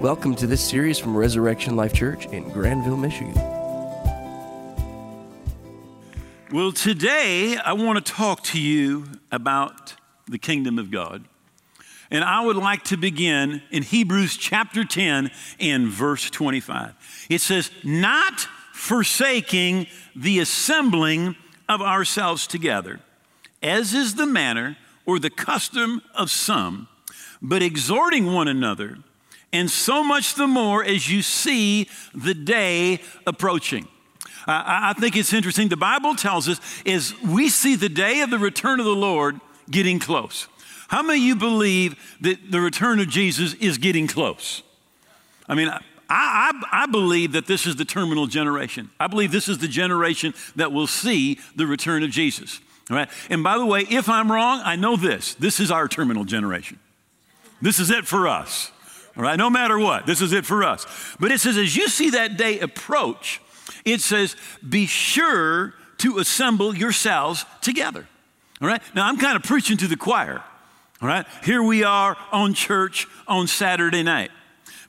Welcome 0.00 0.36
to 0.36 0.46
this 0.46 0.62
series 0.62 0.96
from 0.96 1.16
Resurrection 1.16 1.74
Life 1.74 1.92
Church 1.92 2.26
in 2.26 2.48
Grandville, 2.50 2.96
Michigan. 2.96 3.34
Well, 6.52 6.70
today 6.70 7.56
I 7.56 7.72
want 7.72 8.06
to 8.06 8.12
talk 8.12 8.44
to 8.44 8.60
you 8.60 9.06
about 9.32 9.96
the 10.28 10.38
kingdom 10.38 10.78
of 10.78 10.92
God. 10.92 11.24
And 12.12 12.22
I 12.22 12.44
would 12.44 12.54
like 12.54 12.84
to 12.84 12.96
begin 12.96 13.60
in 13.72 13.82
Hebrews 13.82 14.36
chapter 14.36 14.84
10 14.84 15.32
and 15.58 15.88
verse 15.88 16.30
25. 16.30 17.26
It 17.28 17.40
says, 17.40 17.72
Not 17.82 18.46
forsaking 18.72 19.88
the 20.14 20.38
assembling 20.38 21.34
of 21.68 21.82
ourselves 21.82 22.46
together, 22.46 23.00
as 23.64 23.94
is 23.94 24.14
the 24.14 24.26
manner 24.26 24.76
or 25.06 25.18
the 25.18 25.28
custom 25.28 26.02
of 26.14 26.30
some, 26.30 26.86
but 27.42 27.64
exhorting 27.64 28.32
one 28.32 28.46
another, 28.46 28.98
and 29.52 29.70
so 29.70 30.04
much 30.04 30.34
the 30.34 30.46
more 30.46 30.84
as 30.84 31.10
you 31.10 31.22
see 31.22 31.88
the 32.14 32.34
day 32.34 33.00
approaching. 33.26 33.88
I, 34.50 34.94
think 34.94 35.14
it's 35.14 35.32
interesting. 35.34 35.68
The 35.68 35.76
Bible 35.76 36.14
tells 36.14 36.48
us 36.48 36.58
is 36.86 37.14
we 37.20 37.50
see 37.50 37.76
the 37.76 37.90
day 37.90 38.20
of 38.20 38.30
the 38.30 38.38
return 38.38 38.80
of 38.80 38.86
the 38.86 38.94
Lord 38.94 39.40
getting 39.70 39.98
close. 39.98 40.48
How 40.88 41.02
many 41.02 41.18
of 41.18 41.24
you 41.24 41.36
believe 41.36 42.16
that 42.22 42.50
the 42.50 42.60
return 42.60 42.98
of 42.98 43.08
Jesus 43.08 43.52
is 43.54 43.76
getting 43.76 44.06
close? 44.06 44.62
I 45.46 45.54
mean, 45.54 45.68
I, 45.68 45.82
I, 46.08 46.84
I, 46.84 46.86
believe 46.86 47.32
that 47.32 47.46
this 47.46 47.66
is 47.66 47.76
the 47.76 47.84
terminal 47.84 48.26
generation. 48.26 48.90
I 48.98 49.06
believe 49.06 49.30
this 49.30 49.48
is 49.48 49.58
the 49.58 49.68
generation 49.68 50.32
that 50.56 50.72
will 50.72 50.86
see 50.86 51.38
the 51.54 51.66
return 51.66 52.02
of 52.02 52.10
Jesus. 52.10 52.60
All 52.90 52.96
right? 52.96 53.08
And 53.28 53.44
by 53.44 53.58
the 53.58 53.66
way, 53.66 53.82
if 53.90 54.08
I'm 54.08 54.32
wrong, 54.32 54.62
I 54.64 54.76
know 54.76 54.96
this. 54.96 55.34
This 55.34 55.60
is 55.60 55.70
our 55.70 55.88
terminal 55.88 56.24
generation. 56.24 56.78
This 57.60 57.78
is 57.78 57.90
it 57.90 58.06
for 58.06 58.26
us. 58.26 58.72
All 59.18 59.24
right? 59.24 59.36
No 59.36 59.50
matter 59.50 59.78
what, 59.78 60.06
this 60.06 60.22
is 60.22 60.32
it 60.32 60.46
for 60.46 60.62
us. 60.62 60.86
But 61.18 61.32
it 61.32 61.40
says, 61.40 61.56
as 61.56 61.76
you 61.76 61.88
see 61.88 62.10
that 62.10 62.36
day 62.36 62.60
approach, 62.60 63.40
it 63.84 64.00
says, 64.00 64.36
be 64.66 64.86
sure 64.86 65.74
to 65.98 66.18
assemble 66.18 66.74
yourselves 66.74 67.44
together. 67.60 68.06
All 68.62 68.68
right? 68.68 68.80
Now, 68.94 69.06
I'm 69.08 69.18
kind 69.18 69.36
of 69.36 69.42
preaching 69.42 69.76
to 69.78 69.88
the 69.88 69.96
choir. 69.96 70.42
All 71.02 71.08
right? 71.08 71.26
Here 71.44 71.62
we 71.62 71.82
are 71.82 72.16
on 72.30 72.54
church 72.54 73.06
on 73.26 73.48
Saturday 73.48 74.04
night. 74.04 74.30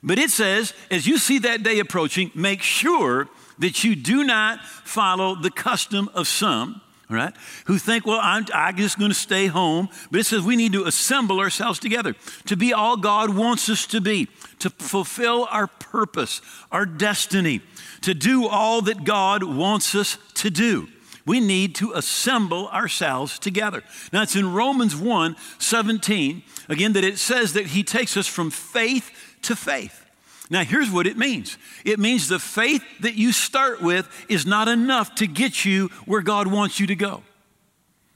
But 0.02 0.18
it 0.18 0.30
says, 0.30 0.74
as 0.90 1.06
you 1.06 1.18
see 1.18 1.40
that 1.40 1.62
day 1.62 1.80
approaching, 1.80 2.30
make 2.34 2.62
sure 2.62 3.28
that 3.58 3.84
you 3.84 3.96
do 3.96 4.24
not 4.24 4.64
follow 4.64 5.34
the 5.34 5.50
custom 5.50 6.08
of 6.14 6.26
some, 6.26 6.80
right, 7.10 7.34
who 7.66 7.78
think, 7.78 8.06
well, 8.06 8.20
I'm, 8.22 8.46
I'm 8.54 8.76
just 8.76 8.98
going 8.98 9.10
to 9.10 9.16
stay 9.16 9.46
home. 9.46 9.88
But 10.10 10.20
it 10.20 10.26
says 10.26 10.42
we 10.42 10.56
need 10.56 10.72
to 10.72 10.84
assemble 10.84 11.40
ourselves 11.40 11.78
together 11.78 12.14
to 12.46 12.56
be 12.56 12.72
all 12.72 12.96
God 12.96 13.34
wants 13.34 13.68
us 13.68 13.86
to 13.88 14.00
be, 14.00 14.28
to 14.60 14.70
fulfill 14.70 15.48
our 15.50 15.66
purpose, 15.66 16.40
our 16.70 16.86
destiny, 16.86 17.60
to 18.02 18.14
do 18.14 18.46
all 18.46 18.82
that 18.82 19.04
God 19.04 19.42
wants 19.42 19.94
us 19.94 20.18
to 20.34 20.50
do. 20.50 20.88
We 21.26 21.40
need 21.40 21.74
to 21.76 21.92
assemble 21.92 22.68
ourselves 22.68 23.38
together. 23.38 23.82
Now, 24.12 24.22
it's 24.22 24.36
in 24.36 24.52
Romans 24.52 24.96
1 24.96 25.36
17, 25.58 26.42
again, 26.68 26.92
that 26.94 27.04
it 27.04 27.18
says 27.18 27.52
that 27.52 27.66
He 27.66 27.82
takes 27.82 28.16
us 28.16 28.26
from 28.26 28.50
faith 28.50 29.10
to 29.42 29.54
faith. 29.54 30.04
Now, 30.50 30.64
here's 30.64 30.90
what 30.90 31.06
it 31.06 31.16
means 31.16 31.56
it 31.84 31.98
means 31.98 32.28
the 32.28 32.40
faith 32.40 32.82
that 33.00 33.14
you 33.14 33.32
start 33.32 33.80
with 33.80 34.08
is 34.28 34.44
not 34.44 34.68
enough 34.68 35.14
to 35.16 35.26
get 35.26 35.64
you 35.64 35.88
where 36.04 36.22
God 36.22 36.48
wants 36.48 36.80
you 36.80 36.88
to 36.88 36.96
go. 36.96 37.22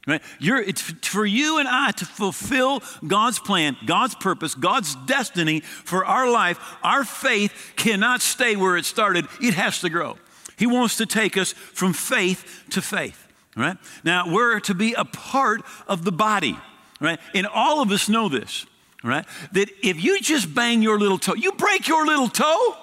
Right? 0.06 0.20
You're, 0.38 0.60
it's 0.60 0.82
for 0.82 1.24
you 1.24 1.58
and 1.58 1.66
I 1.66 1.92
to 1.92 2.04
fulfill 2.04 2.82
God's 3.06 3.38
plan, 3.38 3.76
God's 3.86 4.14
purpose, 4.14 4.54
God's 4.54 4.96
destiny 5.06 5.60
for 5.60 6.04
our 6.04 6.30
life. 6.30 6.58
Our 6.82 7.04
faith 7.04 7.72
cannot 7.76 8.20
stay 8.20 8.54
where 8.54 8.76
it 8.76 8.84
started, 8.84 9.26
it 9.40 9.54
has 9.54 9.80
to 9.80 9.88
grow. 9.88 10.18
He 10.58 10.66
wants 10.66 10.98
to 10.98 11.06
take 11.06 11.36
us 11.36 11.52
from 11.52 11.94
faith 11.94 12.64
to 12.70 12.82
faith. 12.82 13.20
Right? 13.56 13.78
Now, 14.02 14.32
we're 14.32 14.60
to 14.60 14.74
be 14.74 14.94
a 14.94 15.04
part 15.04 15.62
of 15.86 16.04
the 16.04 16.12
body. 16.12 16.58
Right? 17.00 17.18
And 17.34 17.46
all 17.46 17.80
of 17.80 17.90
us 17.90 18.08
know 18.08 18.28
this. 18.28 18.66
Right? 19.04 19.26
That 19.52 19.68
if 19.82 20.02
you 20.02 20.20
just 20.20 20.54
bang 20.54 20.80
your 20.80 20.98
little 20.98 21.18
toe, 21.18 21.34
you 21.34 21.52
break 21.52 21.86
your 21.86 22.06
little 22.06 22.28
toe, 22.28 22.74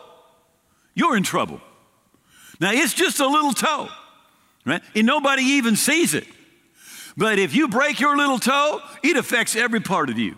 you're 0.93 1.17
in 1.17 1.23
trouble. 1.23 1.59
Now, 2.59 2.71
it's 2.71 2.93
just 2.93 3.19
a 3.19 3.27
little 3.27 3.53
toe. 3.53 3.89
Right? 4.63 4.83
And 4.95 5.07
nobody 5.07 5.41
even 5.41 5.75
sees 5.75 6.13
it. 6.13 6.27
But 7.17 7.39
if 7.39 7.55
you 7.55 7.67
break 7.67 7.99
your 7.99 8.15
little 8.15 8.37
toe, 8.37 8.79
it 9.03 9.17
affects 9.17 9.55
every 9.55 9.79
part 9.79 10.11
of 10.11 10.19
you. 10.19 10.35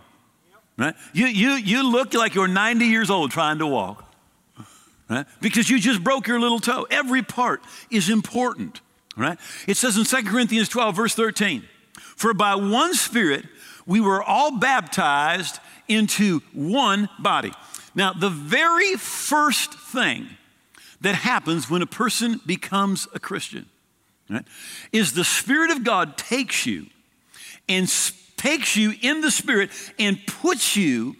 Right? 0.77 0.95
You, 1.11 1.27
you, 1.27 1.51
you 1.51 1.91
look 1.91 2.13
like 2.13 2.33
you're 2.33 2.47
90 2.47 2.85
years 2.85 3.09
old 3.09 3.31
trying 3.31 3.59
to 3.59 3.67
walk. 3.67 4.09
Right? 5.09 5.25
Because 5.41 5.69
you 5.69 5.79
just 5.79 6.01
broke 6.01 6.27
your 6.27 6.39
little 6.39 6.59
toe. 6.59 6.87
Every 6.89 7.23
part 7.23 7.61
is 7.91 8.09
important. 8.09 8.79
Right? 9.17 9.37
It 9.67 9.75
says 9.75 9.97
in 9.97 10.05
2 10.05 10.29
Corinthians 10.29 10.69
12, 10.69 10.95
verse 10.95 11.13
13, 11.13 11.63
For 12.15 12.33
by 12.33 12.55
one 12.55 12.93
Spirit 12.93 13.45
we 13.85 13.99
were 13.99 14.23
all 14.23 14.57
baptized 14.57 15.59
into 15.87 16.39
one 16.53 17.09
body. 17.19 17.51
Now, 17.95 18.13
the 18.13 18.29
very 18.29 18.95
first 18.95 19.73
thing 19.73 20.27
that 21.01 21.15
happens 21.15 21.69
when 21.69 21.81
a 21.81 21.87
person 21.87 22.41
becomes 22.45 23.07
a 23.13 23.19
Christian 23.19 23.67
right, 24.29 24.45
is 24.91 25.13
the 25.13 25.23
Spirit 25.23 25.71
of 25.71 25.83
God 25.83 26.17
takes 26.17 26.65
you 26.65 26.87
and 27.69 27.91
takes 28.37 28.75
you 28.75 28.93
in 29.01 29.21
the 29.21 29.31
Spirit 29.31 29.69
and 29.99 30.19
puts 30.25 30.75
you 30.75 31.15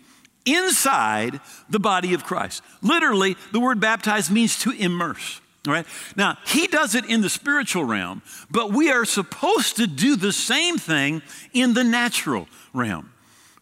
inside 0.46 1.40
the 1.70 1.80
body 1.80 2.14
of 2.14 2.24
Christ. 2.24 2.64
Literally, 2.82 3.38
the 3.52 3.60
word 3.60 3.80
baptize 3.80 4.30
means 4.30 4.58
to 4.60 4.72
immerse. 4.72 5.40
Right. 5.66 5.86
Now, 6.18 6.38
he 6.46 6.68
does 6.68 6.94
it 6.94 7.06
in 7.06 7.22
the 7.22 7.30
spiritual 7.30 7.86
realm, 7.86 8.22
but 8.52 8.74
we 8.74 8.92
are 8.92 9.06
supposed 9.06 9.78
to 9.78 9.88
do 9.88 10.18
the 10.18 10.34
same 10.34 10.78
thing 10.78 11.22
in 11.54 11.74
the 11.74 11.86
natural 11.86 12.50
realm. 12.74 13.14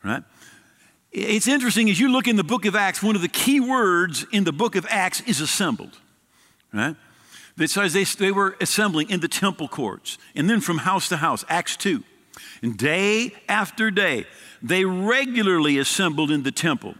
Right? 0.04 0.24
It's 1.12 1.48
interesting 1.48 1.90
as 1.90 2.00
you 2.00 2.10
look 2.10 2.28
in 2.28 2.38
the 2.38 2.44
book 2.44 2.66
of 2.66 2.76
Acts, 2.76 3.04
one 3.04 3.16
of 3.16 3.22
the 3.22 3.28
key 3.28 3.60
words 3.60 4.26
in 4.32 4.46
the 4.46 4.54
book 4.54 4.76
of 4.76 4.86
Acts 4.90 5.22
is 5.22 5.42
assembled. 5.42 6.00
Right? 6.74 6.96
It 7.60 7.70
says 7.70 7.92
they, 7.94 8.06
they 8.06 8.32
were 8.32 8.56
assembling 8.62 9.10
in 9.10 9.20
the 9.20 9.28
temple 9.28 9.68
courts 9.68 10.18
and 10.36 10.50
then 10.50 10.62
from 10.62 10.80
house 10.80 11.10
to 11.10 11.18
house, 11.18 11.44
Acts 11.50 11.76
2. 11.76 12.04
And 12.62 12.78
day 12.78 13.34
after 13.50 13.92
day, 13.92 14.26
they 14.62 14.86
regularly 14.86 15.78
assembled 15.78 16.32
in 16.32 16.44
the 16.44 16.52
temple 16.52 16.96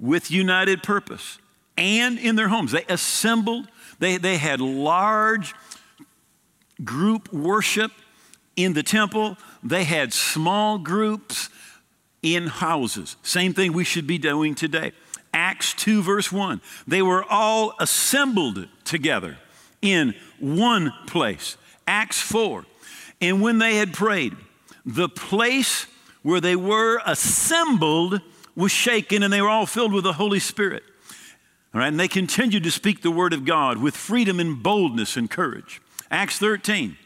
with 0.00 0.30
united 0.30 0.82
purpose 0.82 1.38
and 1.76 2.18
in 2.18 2.36
their 2.36 2.48
homes. 2.48 2.70
They 2.70 2.84
assembled, 2.88 3.68
they, 3.98 4.16
they 4.16 4.36
had 4.36 4.60
large 4.60 5.54
group 6.84 7.32
worship 7.32 7.90
in 8.54 8.74
the 8.74 8.82
temple, 8.82 9.36
they 9.62 9.84
had 9.84 10.12
small 10.12 10.78
groups 10.78 11.48
in 12.22 12.46
houses. 12.46 13.16
Same 13.22 13.54
thing 13.54 13.72
we 13.72 13.84
should 13.84 14.06
be 14.06 14.18
doing 14.18 14.54
today. 14.54 14.92
Acts 15.32 15.74
2, 15.74 16.02
verse 16.02 16.32
1. 16.32 16.60
They 16.86 17.02
were 17.02 17.24
all 17.24 17.74
assembled 17.78 18.66
together 18.84 19.36
in 19.82 20.14
one 20.40 20.92
place. 21.06 21.56
Acts 21.86 22.20
4. 22.20 22.64
And 23.20 23.42
when 23.42 23.58
they 23.58 23.76
had 23.76 23.92
prayed, 23.92 24.34
the 24.84 25.08
place 25.08 25.86
where 26.22 26.40
they 26.40 26.56
were 26.56 27.00
assembled 27.04 28.20
was 28.56 28.72
shaken 28.72 29.22
and 29.22 29.32
they 29.32 29.40
were 29.40 29.48
all 29.48 29.66
filled 29.66 29.92
with 29.92 30.04
the 30.04 30.14
Holy 30.14 30.40
Spirit. 30.40 30.82
All 31.74 31.80
right, 31.80 31.88
and 31.88 32.00
they 32.00 32.08
continued 32.08 32.64
to 32.64 32.70
speak 32.70 33.02
the 33.02 33.10
word 33.10 33.32
of 33.32 33.44
God 33.44 33.78
with 33.78 33.96
freedom 33.96 34.40
and 34.40 34.62
boldness 34.62 35.16
and 35.16 35.30
courage. 35.30 35.82
Acts 36.10 36.38
13. 36.38 36.96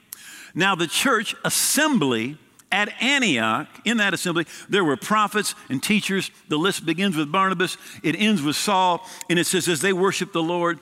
Now, 0.55 0.75
the 0.75 0.87
church 0.87 1.35
assembly 1.45 2.39
at 2.73 2.89
Antioch, 3.03 3.69
in 3.85 3.99
that 3.99 4.15
assembly, 4.15 4.47
there 4.69 4.85
were 4.85 4.97
prophets 4.97 5.55
and 5.69 5.83
teachers. 5.83 6.31
The 6.49 6.57
list 6.57 6.85
begins 6.85 7.17
with 7.17 7.31
Barnabas, 7.31 7.77
it 8.03 8.17
ends 8.19 8.43
with 8.43 8.57
Saul, 8.57 9.07
and 9.31 9.39
it 9.39 9.47
says, 9.47 9.69
as 9.69 9.81
they 9.81 9.93
worshiped 9.93 10.33
the 10.33 10.43
Lord, 10.43 10.81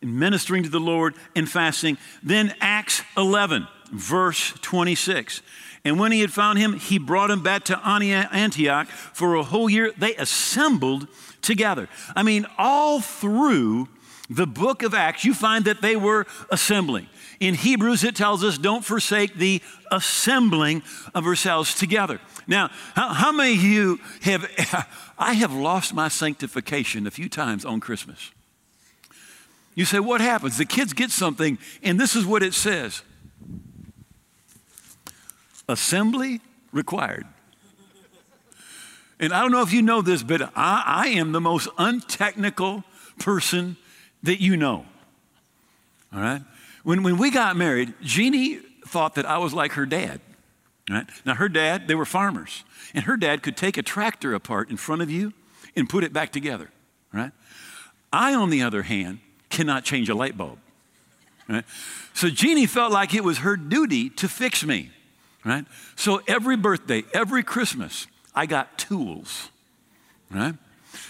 ministering 0.00 0.62
to 0.62 0.68
the 0.68 0.80
Lord 0.80 1.14
and 1.34 1.50
fasting. 1.50 1.98
Then 2.22 2.54
Acts 2.60 3.02
11, 3.16 3.66
verse 3.92 4.52
26. 4.62 5.42
And 5.84 6.00
when 6.00 6.10
he 6.10 6.20
had 6.20 6.32
found 6.32 6.58
him, 6.58 6.74
he 6.78 6.98
brought 6.98 7.30
him 7.30 7.42
back 7.42 7.64
to 7.64 7.78
Antioch 7.86 8.88
for 8.88 9.36
a 9.36 9.44
whole 9.44 9.70
year. 9.70 9.92
They 9.96 10.16
assembled 10.16 11.06
together. 11.42 11.88
I 12.16 12.24
mean, 12.24 12.46
all 12.58 13.00
through 13.00 13.88
the 14.28 14.48
book 14.48 14.82
of 14.82 14.94
Acts, 14.94 15.24
you 15.24 15.32
find 15.32 15.64
that 15.66 15.82
they 15.82 15.94
were 15.94 16.26
assembling. 16.50 17.06
In 17.38 17.54
Hebrews, 17.54 18.02
it 18.04 18.16
tells 18.16 18.42
us, 18.42 18.56
don't 18.56 18.84
forsake 18.84 19.34
the 19.34 19.62
assembling 19.92 20.82
of 21.14 21.26
ourselves 21.26 21.74
together. 21.74 22.20
Now, 22.46 22.70
how, 22.94 23.12
how 23.12 23.32
many 23.32 23.54
of 23.54 23.62
you 23.62 24.00
have, 24.22 24.88
I 25.18 25.34
have 25.34 25.52
lost 25.52 25.92
my 25.92 26.08
sanctification 26.08 27.06
a 27.06 27.10
few 27.10 27.28
times 27.28 27.64
on 27.64 27.80
Christmas. 27.80 28.30
You 29.74 29.84
say, 29.84 30.00
what 30.00 30.22
happens? 30.22 30.56
The 30.56 30.64
kids 30.64 30.94
get 30.94 31.10
something, 31.10 31.58
and 31.82 32.00
this 32.00 32.16
is 32.16 32.24
what 32.24 32.42
it 32.42 32.54
says 32.54 33.02
Assembly 35.68 36.40
required. 36.72 37.26
And 39.18 39.32
I 39.32 39.40
don't 39.40 39.50
know 39.50 39.62
if 39.62 39.72
you 39.72 39.82
know 39.82 40.02
this, 40.02 40.22
but 40.22 40.42
I, 40.54 40.82
I 40.86 41.08
am 41.08 41.32
the 41.32 41.40
most 41.40 41.68
untechnical 41.78 42.84
person 43.18 43.76
that 44.22 44.40
you 44.40 44.56
know. 44.56 44.84
All 46.12 46.20
right? 46.20 46.42
When, 46.86 47.02
when 47.02 47.18
we 47.18 47.32
got 47.32 47.56
married, 47.56 47.94
Jeannie 48.00 48.60
thought 48.86 49.16
that 49.16 49.26
I 49.26 49.38
was 49.38 49.52
like 49.52 49.72
her 49.72 49.86
dad. 49.86 50.20
Right? 50.88 51.04
Now, 51.24 51.34
her 51.34 51.48
dad, 51.48 51.88
they 51.88 51.96
were 51.96 52.04
farmers, 52.04 52.62
and 52.94 53.06
her 53.06 53.16
dad 53.16 53.42
could 53.42 53.56
take 53.56 53.76
a 53.76 53.82
tractor 53.82 54.34
apart 54.34 54.70
in 54.70 54.76
front 54.76 55.02
of 55.02 55.10
you 55.10 55.32
and 55.74 55.88
put 55.88 56.04
it 56.04 56.12
back 56.12 56.30
together. 56.30 56.70
Right? 57.12 57.32
I, 58.12 58.34
on 58.34 58.50
the 58.50 58.62
other 58.62 58.82
hand, 58.82 59.18
cannot 59.50 59.82
change 59.82 60.08
a 60.08 60.14
light 60.14 60.38
bulb. 60.38 60.60
Right? 61.48 61.64
So 62.14 62.30
Jeannie 62.30 62.66
felt 62.66 62.92
like 62.92 63.14
it 63.14 63.24
was 63.24 63.38
her 63.38 63.56
duty 63.56 64.08
to 64.10 64.28
fix 64.28 64.64
me. 64.64 64.90
Right? 65.44 65.64
So 65.96 66.22
every 66.28 66.56
birthday, 66.56 67.02
every 67.12 67.42
Christmas, 67.42 68.06
I 68.32 68.46
got 68.46 68.78
tools. 68.78 69.48
Right? 70.30 70.54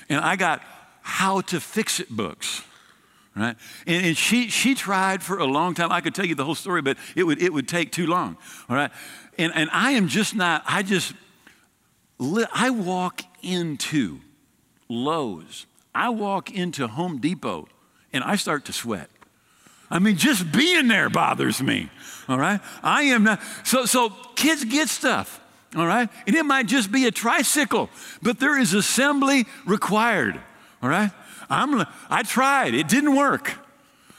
And 0.08 0.20
I 0.24 0.36
got 0.36 0.62
how 1.02 1.42
to 1.42 1.60
fix 1.60 2.00
it 2.00 2.08
books. 2.08 2.62
Right? 3.36 3.56
And, 3.86 4.06
and 4.06 4.16
she, 4.16 4.48
she 4.48 4.74
tried 4.74 5.22
for 5.22 5.38
a 5.38 5.44
long 5.44 5.74
time. 5.74 5.92
I 5.92 6.00
could 6.00 6.14
tell 6.14 6.24
you 6.24 6.34
the 6.34 6.44
whole 6.44 6.54
story, 6.54 6.80
but 6.80 6.96
it 7.14 7.24
would, 7.24 7.42
it 7.42 7.52
would 7.52 7.68
take 7.68 7.92
too 7.92 8.06
long. 8.06 8.38
All 8.68 8.76
right? 8.76 8.90
And, 9.38 9.52
and 9.54 9.68
I 9.72 9.92
am 9.92 10.08
just 10.08 10.34
not, 10.34 10.62
I 10.66 10.82
just, 10.82 11.12
I 12.18 12.70
walk 12.70 13.22
into 13.42 14.20
Lowe's, 14.88 15.66
I 15.94 16.08
walk 16.08 16.50
into 16.50 16.86
Home 16.86 17.18
Depot, 17.18 17.68
and 18.12 18.24
I 18.24 18.36
start 18.36 18.64
to 18.66 18.72
sweat. 18.72 19.10
I 19.90 19.98
mean, 19.98 20.16
just 20.16 20.50
being 20.50 20.88
there 20.88 21.10
bothers 21.10 21.62
me. 21.62 21.90
All 22.28 22.38
right? 22.38 22.60
I 22.82 23.02
am 23.02 23.24
not. 23.24 23.40
So, 23.64 23.84
so 23.84 24.10
kids 24.34 24.64
get 24.64 24.88
stuff. 24.88 25.40
All 25.76 25.86
right? 25.86 26.08
And 26.26 26.34
it 26.34 26.44
might 26.44 26.66
just 26.66 26.90
be 26.90 27.06
a 27.06 27.10
tricycle, 27.10 27.90
but 28.22 28.40
there 28.40 28.58
is 28.58 28.72
assembly 28.72 29.44
required. 29.66 30.40
All 30.82 30.88
right? 30.88 31.10
I'm, 31.48 31.84
I 32.10 32.22
tried, 32.22 32.74
it 32.74 32.88
didn't 32.88 33.14
work. 33.14 33.54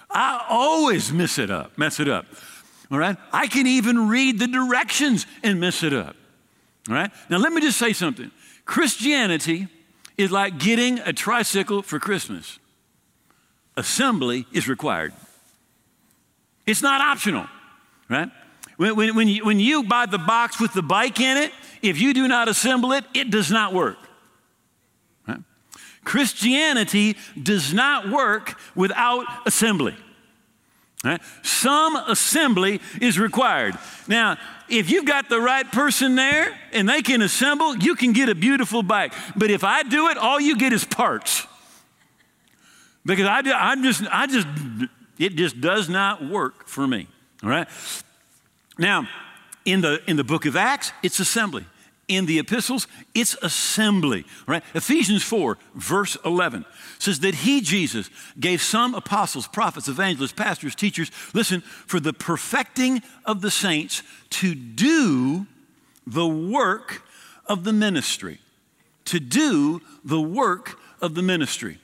I 0.10 0.46
always 0.50 1.12
mess 1.12 1.38
it 1.38 1.52
up, 1.52 1.78
mess 1.78 2.00
it 2.00 2.08
up. 2.08 2.26
All 2.92 2.98
right? 2.98 3.18
I 3.34 3.48
can 3.48 3.68
even 3.68 4.08
read 4.08 4.40
the 4.40 4.48
directions 4.48 5.26
and 5.44 5.60
mess 5.60 5.84
it 5.84 5.94
up. 5.94 6.16
All 6.90 6.96
right? 6.96 7.12
Now, 7.30 7.38
let 7.38 7.52
me 7.52 7.62
just 7.62 7.78
say 7.78 7.94
something 7.94 8.32
Christianity 8.66 9.68
is 10.18 10.32
like 10.32 10.58
getting 10.58 11.00
a 11.00 11.14
tricycle 11.14 11.82
for 11.82 12.00
Christmas, 12.00 12.60
assembly 13.76 14.46
is 14.52 14.68
required. 14.68 15.14
It's 16.66 16.82
not 16.82 17.02
optional, 17.02 17.48
right? 18.10 18.30
When, 18.78 18.96
when, 18.96 19.16
when, 19.16 19.28
you, 19.28 19.46
when 19.46 19.60
you 19.60 19.84
buy 19.84 20.06
the 20.06 20.18
box 20.18 20.60
with 20.60 20.74
the 20.74 20.82
bike 20.82 21.20
in 21.20 21.38
it, 21.38 21.52
if 21.82 22.00
you 22.00 22.14
do 22.14 22.28
not 22.28 22.48
assemble 22.48 22.92
it, 22.94 23.06
it 23.14 23.30
does 23.32 23.52
not 23.52 23.74
work. 23.74 23.98
Christianity 26.08 27.18
does 27.42 27.74
not 27.74 28.08
work 28.08 28.58
without 28.76 29.26
assembly. 29.46 29.94
Right? 31.04 31.20
Some 31.44 31.98
assembly 31.98 32.80
is 33.02 33.20
required. 33.20 33.76
Now, 34.08 34.38
if 34.70 34.90
you've 34.90 35.04
got 35.04 35.28
the 35.28 35.42
right 35.42 35.70
person 35.70 36.16
there 36.16 36.58
and 36.72 36.88
they 36.88 37.02
can 37.02 37.22
assemble, 37.22 37.76
you 37.76 37.94
can 37.94 38.14
get 38.14 38.30
a 38.30 38.36
beautiful 38.36 38.84
bike. 38.84 39.14
But 39.36 39.52
if 39.52 39.66
I 39.66 39.84
do 39.84 40.08
it, 40.08 40.18
all 40.18 40.40
you 40.40 40.56
get 40.56 40.72
is 40.72 40.86
parts. 40.86 41.46
Because 43.06 43.26
I, 43.26 43.42
I'm 43.54 43.84
just, 43.84 44.04
I 44.10 44.28
just, 44.28 44.48
it 45.20 45.36
just 45.36 45.60
does 45.60 45.90
not 45.90 46.24
work 46.24 46.70
for 46.70 46.88
me. 46.88 47.08
All 47.44 47.50
right? 47.50 47.68
Now, 48.80 49.10
in 49.66 49.82
the, 49.82 50.02
in 50.10 50.16
the 50.16 50.24
book 50.24 50.46
of 50.46 50.56
Acts, 50.56 50.94
it's 51.04 51.20
assembly. 51.20 51.66
In 52.08 52.26
the 52.26 52.40
epistles, 52.40 52.88
it's 53.14 53.36
assembly. 53.42 54.26
Right? 54.48 54.64
Ephesians 54.74 55.24
4, 55.24 55.58
verse 55.76 56.18
11 56.24 56.66
says 57.00 57.20
that 57.20 57.36
he, 57.36 57.62
Jesus, 57.62 58.10
gave 58.40 58.62
some 58.62 58.96
apostles, 58.96 59.48
prophets, 59.48 59.90
evangelists, 59.90 60.32
pastors, 60.32 60.74
teachers, 60.74 61.12
listen, 61.34 61.62
for 61.62 62.00
the 62.00 62.14
perfecting 62.14 63.02
of 63.26 63.42
the 63.42 63.52
saints 63.52 64.04
to 64.30 64.56
do 64.56 65.48
the 66.06 66.28
work 66.28 67.04
of 67.46 67.64
the 67.66 67.74
ministry. 67.74 68.40
To 69.06 69.20
do 69.20 69.82
the 70.04 70.22
work 70.22 70.80
of 71.02 71.16
the 71.16 71.22
ministry. 71.22 71.80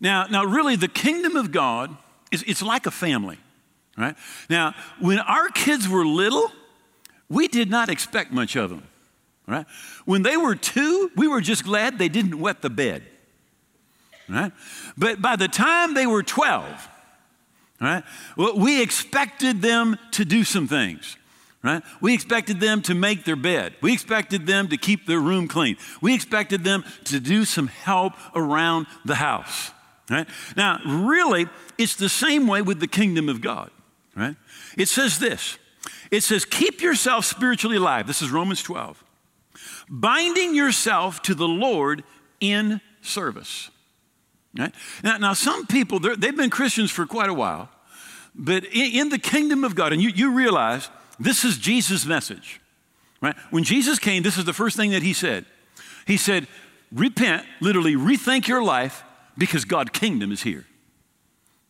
Now, 0.00 0.26
now 0.26 0.44
really, 0.44 0.76
the 0.76 0.88
kingdom 0.88 1.36
of 1.36 1.50
God 1.50 1.96
is 2.30 2.44
it's 2.46 2.62
like 2.62 2.86
a 2.86 2.90
family, 2.90 3.38
right? 3.96 4.16
Now, 4.50 4.74
when 5.00 5.18
our 5.18 5.48
kids 5.48 5.88
were 5.88 6.04
little, 6.04 6.50
we 7.28 7.48
did 7.48 7.70
not 7.70 7.88
expect 7.88 8.32
much 8.32 8.56
of 8.56 8.70
them, 8.70 8.82
right? 9.46 9.66
When 10.04 10.22
they 10.22 10.36
were 10.36 10.54
two, 10.54 11.10
we 11.16 11.28
were 11.28 11.40
just 11.40 11.64
glad 11.64 11.98
they 11.98 12.08
didn't 12.08 12.38
wet 12.38 12.62
the 12.62 12.70
bed, 12.70 13.02
right? 14.28 14.52
But 14.96 15.20
by 15.20 15.36
the 15.36 15.48
time 15.48 15.94
they 15.94 16.06
were 16.06 16.22
12, 16.22 16.88
right, 17.80 18.04
well, 18.36 18.58
we 18.58 18.82
expected 18.82 19.62
them 19.62 19.98
to 20.12 20.24
do 20.24 20.44
some 20.44 20.68
things. 20.68 21.16
Right? 21.62 21.82
We 22.02 22.12
expected 22.12 22.60
them 22.60 22.82
to 22.82 22.94
make 22.94 23.24
their 23.24 23.36
bed. 23.36 23.74
We 23.80 23.94
expected 23.94 24.46
them 24.46 24.68
to 24.68 24.76
keep 24.76 25.06
their 25.06 25.18
room 25.18 25.48
clean. 25.48 25.78
We 26.02 26.14
expected 26.14 26.62
them 26.62 26.84
to 27.04 27.18
do 27.18 27.46
some 27.46 27.68
help 27.68 28.12
around 28.34 28.86
the 29.06 29.14
house. 29.14 29.70
Right? 30.10 30.28
Now, 30.58 30.78
really, 30.84 31.46
it's 31.78 31.96
the 31.96 32.10
same 32.10 32.46
way 32.46 32.60
with 32.60 32.80
the 32.80 32.86
kingdom 32.86 33.30
of 33.30 33.40
God. 33.40 33.70
Right? 34.14 34.36
It 34.76 34.88
says 34.88 35.18
this. 35.18 35.58
It 36.10 36.22
says, 36.22 36.44
keep 36.44 36.82
yourself 36.82 37.24
spiritually 37.24 37.76
alive. 37.76 38.06
This 38.06 38.22
is 38.22 38.30
Romans 38.30 38.62
12. 38.62 39.02
Binding 39.88 40.54
yourself 40.54 41.22
to 41.22 41.34
the 41.34 41.48
Lord 41.48 42.04
in 42.40 42.80
service. 43.02 43.70
Right? 44.56 44.74
Now, 45.02 45.18
now 45.18 45.32
some 45.32 45.66
people, 45.66 45.98
they've 45.98 46.36
been 46.36 46.50
Christians 46.50 46.90
for 46.90 47.06
quite 47.06 47.28
a 47.28 47.34
while, 47.34 47.68
but 48.34 48.64
in, 48.64 49.00
in 49.00 49.08
the 49.08 49.18
kingdom 49.18 49.64
of 49.64 49.74
God, 49.74 49.92
and 49.92 50.00
you, 50.00 50.10
you 50.10 50.32
realize 50.32 50.88
this 51.18 51.44
is 51.44 51.58
Jesus' 51.58 52.06
message. 52.06 52.60
Right? 53.20 53.36
When 53.50 53.64
Jesus 53.64 53.98
came, 53.98 54.22
this 54.22 54.38
is 54.38 54.44
the 54.44 54.52
first 54.52 54.76
thing 54.76 54.90
that 54.90 55.02
he 55.02 55.12
said. 55.12 55.44
He 56.06 56.16
said, 56.16 56.46
repent, 56.92 57.46
literally 57.60 57.94
rethink 57.94 58.46
your 58.46 58.62
life 58.62 59.02
because 59.36 59.64
God's 59.64 59.90
kingdom 59.90 60.30
is 60.30 60.42
here. 60.42 60.66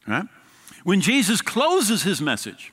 Right? 0.07 0.25
When 0.83 1.01
Jesus 1.01 1.41
closes 1.41 2.03
his 2.03 2.21
message, 2.21 2.73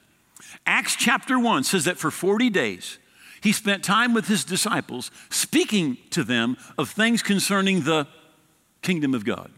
Acts 0.65 0.95
chapter 0.95 1.39
1 1.39 1.63
says 1.63 1.85
that 1.85 1.97
for 1.97 2.11
40 2.11 2.49
days, 2.49 2.97
he 3.41 3.51
spent 3.51 3.83
time 3.83 4.13
with 4.13 4.27
his 4.27 4.43
disciples 4.43 5.11
speaking 5.29 5.97
to 6.11 6.23
them 6.23 6.57
of 6.77 6.89
things 6.89 7.23
concerning 7.23 7.81
the 7.81 8.07
kingdom 8.81 9.13
of 9.13 9.25
God. 9.25 9.51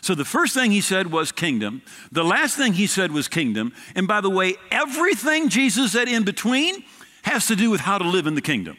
So 0.00 0.14
the 0.14 0.24
first 0.24 0.52
thing 0.52 0.72
he 0.72 0.80
said 0.80 1.12
was 1.12 1.30
kingdom. 1.30 1.82
The 2.10 2.24
last 2.24 2.56
thing 2.56 2.72
he 2.72 2.86
said 2.86 3.12
was 3.12 3.28
kingdom. 3.28 3.72
And 3.94 4.08
by 4.08 4.20
the 4.20 4.30
way, 4.30 4.56
everything 4.70 5.48
Jesus 5.48 5.92
said 5.92 6.08
in 6.08 6.24
between 6.24 6.84
has 7.22 7.46
to 7.46 7.56
do 7.56 7.70
with 7.70 7.80
how 7.80 7.98
to 7.98 8.04
live 8.04 8.26
in 8.26 8.34
the 8.34 8.42
kingdom. 8.42 8.76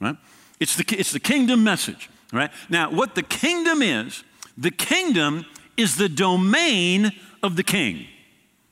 Right? 0.00 0.16
It's 0.58 0.76
the, 0.76 0.84
it's 0.98 1.12
the 1.12 1.20
kingdom 1.20 1.62
message. 1.62 2.10
Right? 2.32 2.50
Now, 2.68 2.90
what 2.90 3.14
the 3.14 3.22
kingdom 3.22 3.80
is, 3.80 4.24
the 4.56 4.72
kingdom 4.72 5.46
is 5.76 5.96
the 5.96 6.08
domain 6.08 7.12
of 7.42 7.56
the 7.56 7.62
king. 7.62 8.06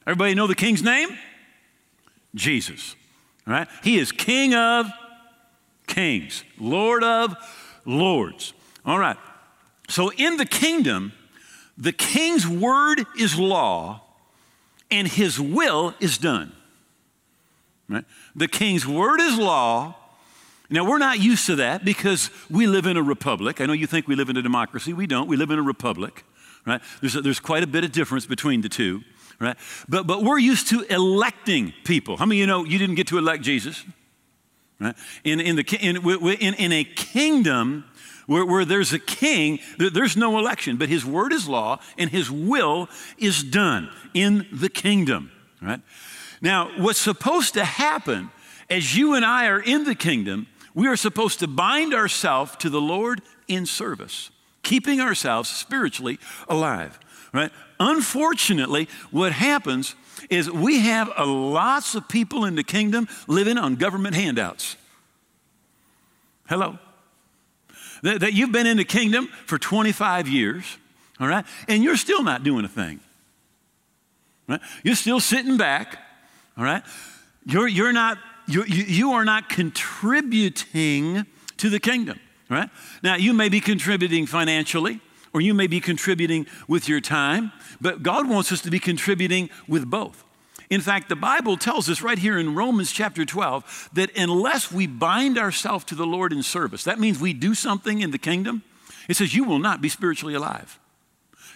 Everybody 0.06 0.34
know 0.34 0.48
the 0.48 0.54
king's 0.54 0.82
name? 0.82 1.16
Jesus. 2.34 2.96
Right? 3.46 3.68
He 3.84 3.98
is 3.98 4.10
king 4.10 4.54
of 4.54 4.90
kings, 5.86 6.42
lord 6.58 7.04
of 7.04 7.34
lords. 7.84 8.52
All 8.84 8.98
right. 8.98 9.16
So 9.88 10.10
in 10.10 10.36
the 10.36 10.46
kingdom, 10.46 11.12
the 11.78 11.92
king's 11.92 12.46
word 12.46 13.06
is 13.18 13.38
law 13.38 14.02
and 14.90 15.06
his 15.06 15.38
will 15.38 15.94
is 16.00 16.18
done. 16.18 16.52
Right? 17.88 18.04
The 18.34 18.48
king's 18.48 18.86
word 18.86 19.20
is 19.20 19.38
law 19.38 19.94
now, 20.68 20.84
we're 20.84 20.98
not 20.98 21.20
used 21.20 21.46
to 21.46 21.56
that 21.56 21.84
because 21.84 22.30
we 22.50 22.66
live 22.66 22.86
in 22.86 22.96
a 22.96 23.02
republic. 23.02 23.60
I 23.60 23.66
know 23.66 23.72
you 23.72 23.86
think 23.86 24.08
we 24.08 24.16
live 24.16 24.28
in 24.28 24.36
a 24.36 24.42
democracy. 24.42 24.92
We 24.92 25.06
don't. 25.06 25.28
We 25.28 25.36
live 25.36 25.50
in 25.50 25.58
a 25.58 25.62
republic, 25.62 26.24
right? 26.66 26.80
There's, 27.00 27.14
a, 27.14 27.20
there's 27.20 27.38
quite 27.38 27.62
a 27.62 27.68
bit 27.68 27.84
of 27.84 27.92
difference 27.92 28.26
between 28.26 28.62
the 28.62 28.68
two, 28.68 29.02
right? 29.40 29.56
But, 29.88 30.06
but 30.06 30.22
we're 30.22 30.38
used 30.38 30.68
to 30.68 30.82
electing 30.82 31.72
people. 31.84 32.16
How 32.16 32.26
many 32.26 32.40
of 32.40 32.40
you 32.40 32.46
know 32.46 32.64
you 32.64 32.78
didn't 32.78 32.96
get 32.96 33.08
to 33.08 33.18
elect 33.18 33.42
Jesus? 33.42 33.84
Right? 34.80 34.94
In, 35.24 35.40
in, 35.40 35.56
the, 35.56 35.78
in, 35.80 35.96
in, 35.96 36.54
in 36.54 36.72
a 36.72 36.84
kingdom 36.84 37.84
where, 38.26 38.44
where 38.44 38.64
there's 38.64 38.92
a 38.92 38.98
king, 38.98 39.58
there's 39.78 40.16
no 40.16 40.38
election, 40.38 40.76
but 40.76 40.88
his 40.88 41.04
word 41.04 41.32
is 41.32 41.48
law 41.48 41.78
and 41.96 42.10
his 42.10 42.30
will 42.30 42.88
is 43.18 43.42
done 43.42 43.90
in 44.14 44.46
the 44.52 44.68
kingdom, 44.68 45.30
right? 45.62 45.80
Now, 46.40 46.70
what's 46.76 47.00
supposed 47.00 47.54
to 47.54 47.64
happen 47.64 48.30
as 48.68 48.96
you 48.96 49.14
and 49.14 49.24
I 49.24 49.46
are 49.46 49.60
in 49.60 49.84
the 49.84 49.94
kingdom 49.94 50.48
we 50.76 50.86
are 50.88 50.96
supposed 50.96 51.38
to 51.40 51.46
bind 51.48 51.94
ourselves 51.94 52.54
to 52.56 52.68
the 52.68 52.82
Lord 52.82 53.22
in 53.48 53.64
service, 53.64 54.30
keeping 54.62 55.00
ourselves 55.00 55.48
spiritually 55.48 56.18
alive, 56.48 57.00
right? 57.36 57.52
Unfortunately, 57.78 58.88
what 59.10 59.32
happens 59.32 59.94
is 60.30 60.50
we 60.50 60.80
have 60.80 61.10
a 61.16 61.26
lots 61.26 61.94
of 61.94 62.08
people 62.08 62.46
in 62.46 62.54
the 62.54 62.64
kingdom 62.64 63.06
living 63.28 63.58
on 63.58 63.76
government 63.76 64.14
handouts. 64.14 64.76
Hello. 66.48 66.78
That, 68.02 68.20
that 68.20 68.32
you've 68.32 68.52
been 68.52 68.66
in 68.66 68.78
the 68.78 68.84
kingdom 68.84 69.28
for 69.46 69.58
25 69.58 70.28
years, 70.28 70.64
all 71.20 71.28
right, 71.28 71.44
and 71.68 71.82
you're 71.84 71.96
still 71.96 72.22
not 72.22 72.42
doing 72.42 72.64
a 72.64 72.68
thing. 72.68 73.00
Right? 74.48 74.60
You're 74.82 74.94
still 74.94 75.20
sitting 75.20 75.56
back, 75.56 75.98
all 76.56 76.64
right? 76.64 76.82
You're, 77.44 77.68
you're 77.68 77.92
not, 77.92 78.18
you're, 78.46 78.66
you, 78.66 78.84
you 78.84 79.12
are 79.12 79.24
not 79.24 79.48
contributing 79.48 81.26
to 81.58 81.68
the 81.68 81.80
kingdom, 81.80 82.18
right? 82.48 82.70
Now, 83.02 83.16
you 83.16 83.34
may 83.34 83.48
be 83.48 83.60
contributing 83.60 84.26
financially, 84.26 85.00
or 85.36 85.42
you 85.42 85.52
may 85.52 85.66
be 85.66 85.80
contributing 85.80 86.46
with 86.66 86.88
your 86.88 86.98
time, 86.98 87.52
but 87.78 88.02
God 88.02 88.26
wants 88.26 88.50
us 88.52 88.62
to 88.62 88.70
be 88.70 88.78
contributing 88.78 89.50
with 89.68 89.84
both. 89.84 90.24
In 90.70 90.80
fact, 90.80 91.10
the 91.10 91.14
Bible 91.14 91.58
tells 91.58 91.90
us 91.90 92.00
right 92.00 92.18
here 92.18 92.38
in 92.38 92.54
Romans 92.54 92.90
chapter 92.90 93.22
12 93.26 93.90
that 93.92 94.16
unless 94.16 94.72
we 94.72 94.86
bind 94.86 95.36
ourselves 95.36 95.84
to 95.84 95.94
the 95.94 96.06
Lord 96.06 96.32
in 96.32 96.42
service, 96.42 96.84
that 96.84 96.98
means 96.98 97.20
we 97.20 97.34
do 97.34 97.54
something 97.54 98.00
in 98.00 98.12
the 98.12 98.18
kingdom, 98.18 98.62
it 99.10 99.18
says 99.18 99.34
you 99.34 99.44
will 99.44 99.58
not 99.58 99.82
be 99.82 99.90
spiritually 99.90 100.32
alive. 100.32 100.78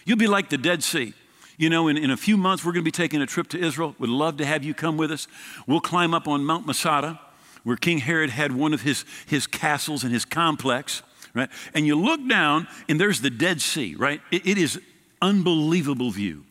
You'll 0.05 0.15
be 0.15 0.27
like 0.27 0.51
the 0.51 0.59
Dead 0.59 0.83
Sea. 0.83 1.15
You 1.57 1.71
know, 1.71 1.87
in, 1.87 1.97
in 1.97 2.11
a 2.11 2.17
few 2.17 2.37
months, 2.37 2.63
we're 2.63 2.73
going 2.73 2.83
to 2.83 2.87
be 2.87 2.91
taking 2.91 3.19
a 3.19 3.25
trip 3.25 3.47
to 3.47 3.59
Israel. 3.59 3.95
Would 3.97 4.11
love 4.11 4.37
to 4.37 4.45
have 4.45 4.63
you 4.63 4.75
come 4.75 4.95
with 4.95 5.11
us. 5.11 5.27
We'll 5.65 5.81
climb 5.81 6.13
up 6.13 6.27
on 6.27 6.45
Mount 6.45 6.67
Masada, 6.67 7.19
where 7.63 7.77
King 7.77 7.97
Herod 7.97 8.29
had 8.29 8.51
one 8.51 8.75
of 8.75 8.83
his, 8.83 9.05
his 9.25 9.47
castles 9.47 10.03
and 10.03 10.13
his 10.13 10.23
complex, 10.23 11.01
right? 11.33 11.49
And 11.73 11.85
you 11.85 11.95
look 11.95 12.27
down, 12.27 12.67
and 12.89 12.99
there's 12.99 13.21
the 13.21 13.29
Dead 13.29 13.61
Sea, 13.61 13.95
right? 13.95 14.21
it, 14.31 14.45
it 14.45 14.57
is 14.57 14.79
unbelievable 15.21 16.11
view, 16.11 16.43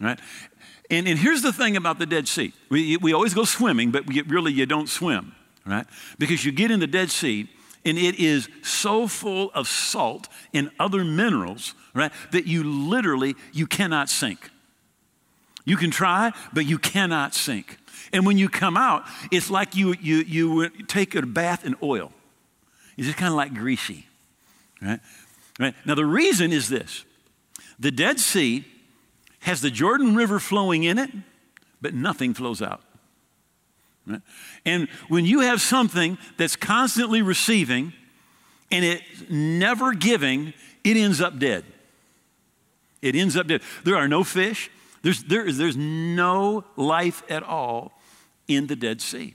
right? 0.00 0.18
And, 0.90 1.08
and 1.08 1.18
here's 1.18 1.42
the 1.42 1.52
thing 1.52 1.76
about 1.76 1.98
the 1.98 2.06
Dead 2.06 2.28
Sea 2.28 2.52
we, 2.68 2.96
we 2.96 3.12
always 3.12 3.34
go 3.34 3.44
swimming, 3.44 3.90
but 3.90 4.06
we, 4.06 4.20
really 4.22 4.52
you 4.52 4.66
don't 4.66 4.88
swim, 4.88 5.34
right? 5.66 5.86
Because 6.18 6.44
you 6.44 6.52
get 6.52 6.70
in 6.70 6.80
the 6.80 6.86
Dead 6.86 7.10
Sea 7.10 7.48
and 7.84 7.98
it 7.98 8.18
is 8.18 8.48
so 8.62 9.06
full 9.06 9.50
of 9.52 9.68
salt 9.68 10.28
and 10.54 10.70
other 10.80 11.04
minerals, 11.04 11.74
right, 11.94 12.12
that 12.32 12.46
you 12.46 12.64
literally 12.64 13.34
you 13.52 13.66
cannot 13.66 14.08
sink. 14.08 14.50
You 15.66 15.76
can 15.76 15.90
try, 15.90 16.32
but 16.52 16.66
you 16.66 16.78
cannot 16.78 17.34
sink. 17.34 17.78
And 18.12 18.26
when 18.26 18.38
you 18.38 18.48
come 18.48 18.76
out, 18.76 19.04
it's 19.30 19.50
like 19.50 19.74
you 19.74 19.94
you 20.00 20.18
you 20.18 20.68
take 20.86 21.14
a 21.14 21.22
bath 21.22 21.64
in 21.64 21.76
oil. 21.82 22.12
It's 22.96 23.06
just 23.06 23.18
kind 23.18 23.30
of 23.30 23.36
like 23.36 23.54
greasy, 23.54 24.06
right? 24.84 25.00
Right. 25.58 25.74
Now 25.84 25.94
the 25.94 26.06
reason 26.06 26.52
is 26.52 26.68
this: 26.68 27.04
the 27.78 27.90
Dead 27.90 28.20
Sea 28.20 28.64
has 29.40 29.60
the 29.60 29.70
Jordan 29.70 30.14
River 30.14 30.40
flowing 30.40 30.84
in 30.84 30.98
it, 30.98 31.10
but 31.80 31.94
nothing 31.94 32.34
flows 32.34 32.62
out. 32.62 32.82
Right? 34.06 34.22
And 34.64 34.88
when 35.08 35.24
you 35.24 35.40
have 35.40 35.60
something 35.60 36.18
that's 36.36 36.56
constantly 36.56 37.22
receiving 37.22 37.92
and 38.70 38.84
it's 38.84 39.30
never 39.30 39.92
giving, 39.92 40.52
it 40.82 40.96
ends 40.96 41.20
up 41.20 41.38
dead. 41.38 41.64
It 43.02 43.14
ends 43.14 43.36
up 43.36 43.46
dead. 43.46 43.62
There 43.84 43.96
are 43.96 44.08
no 44.08 44.24
fish, 44.24 44.70
there's, 45.02 45.22
there 45.24 45.52
there's 45.52 45.76
no 45.76 46.64
life 46.76 47.22
at 47.28 47.42
all 47.42 47.92
in 48.48 48.66
the 48.66 48.76
Dead 48.76 49.02
Sea. 49.02 49.34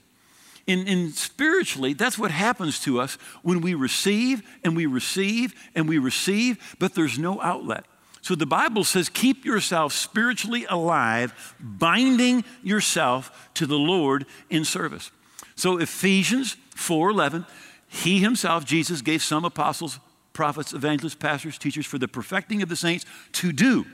And, 0.70 0.88
and, 0.88 1.14
spiritually, 1.14 1.94
that's 1.94 2.18
what 2.18 2.30
happens 2.30 2.78
to 2.80 3.00
us 3.00 3.18
when 3.42 3.60
we 3.60 3.74
receive 3.74 4.42
and 4.62 4.76
we 4.76 4.86
receive 4.86 5.54
and 5.74 5.88
we 5.88 5.98
receive, 5.98 6.76
but 6.78 6.94
there's 6.94 7.18
no 7.18 7.40
outlet. 7.40 7.86
So 8.22 8.34
the 8.34 8.46
Bible 8.46 8.84
says, 8.84 9.08
keep 9.08 9.44
yourself 9.44 9.92
spiritually 9.92 10.66
alive, 10.68 11.56
binding 11.58 12.44
yourself 12.62 13.50
to 13.54 13.66
the 13.66 13.78
Lord 13.78 14.26
in 14.48 14.64
service. 14.64 15.10
So 15.56 15.78
Ephesians 15.78 16.56
4:11, 16.76 17.46
he 17.88 18.20
himself, 18.20 18.64
Jesus, 18.64 19.02
gave 19.02 19.22
some 19.22 19.44
apostles, 19.44 19.98
prophets, 20.32 20.72
evangelists, 20.72 21.16
pastors, 21.16 21.58
teachers 21.58 21.86
for 21.86 21.98
the 21.98 22.08
perfecting 22.08 22.62
of 22.62 22.68
the 22.68 22.76
saints 22.76 23.04
to 23.32 23.52
do 23.52 23.86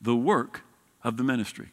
the 0.00 0.16
work 0.16 0.62
of 1.04 1.16
the 1.16 1.22
ministry. 1.22 1.70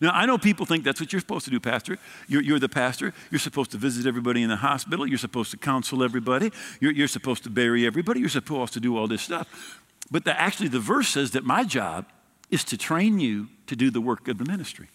Now, 0.00 0.10
I 0.12 0.26
know 0.26 0.38
people 0.38 0.66
think 0.66 0.84
that's 0.84 1.00
what 1.00 1.12
you're 1.12 1.20
supposed 1.20 1.44
to 1.46 1.50
do, 1.50 1.60
Pastor. 1.60 1.98
You're, 2.28 2.42
you're, 2.42 2.58
the 2.58 2.68
pastor. 2.68 3.12
You're 3.30 3.38
supposed 3.38 3.70
to 3.72 3.76
visit 3.76 4.06
everybody 4.06 4.42
in 4.42 4.48
the 4.48 4.56
hospital. 4.56 5.06
You're 5.06 5.18
supposed 5.18 5.50
to 5.52 5.56
counsel 5.56 6.02
everybody. 6.02 6.50
You're, 6.80 6.92
you're 6.92 7.08
supposed 7.08 7.44
to 7.44 7.50
bury 7.50 7.86
everybody. 7.86 8.20
You're 8.20 8.28
supposed 8.28 8.72
to 8.74 8.80
do 8.80 8.96
all 8.96 9.06
this 9.06 9.22
stuff. 9.22 9.80
But 10.10 10.24
the, 10.24 10.38
actually, 10.38 10.68
the 10.68 10.80
verse 10.80 11.08
says 11.08 11.32
that 11.32 11.44
my 11.44 11.64
job 11.64 12.06
is 12.50 12.64
to 12.64 12.76
train 12.76 13.20
you 13.20 13.48
to 13.66 13.76
do 13.76 13.90
the 13.90 14.00
work 14.00 14.28
of 14.28 14.38
the 14.38 14.44
ministry. 14.44 14.88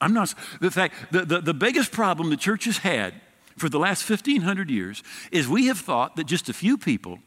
I'm 0.00 0.12
not, 0.12 0.34
the 0.60 0.70
fact, 0.70 1.12
the, 1.12 1.24
the, 1.24 1.40
the 1.40 1.54
biggest 1.54 1.92
problem 1.92 2.30
the 2.30 2.36
church 2.36 2.64
has 2.64 2.78
had 2.78 3.14
for 3.56 3.68
the 3.68 3.78
last 3.78 4.08
1,500 4.08 4.70
years 4.70 5.02
is 5.30 5.48
we 5.48 5.66
have 5.66 5.78
thought 5.78 6.16
that 6.16 6.24
just 6.24 6.48
a 6.48 6.52
few 6.52 6.76
people, 6.76 7.18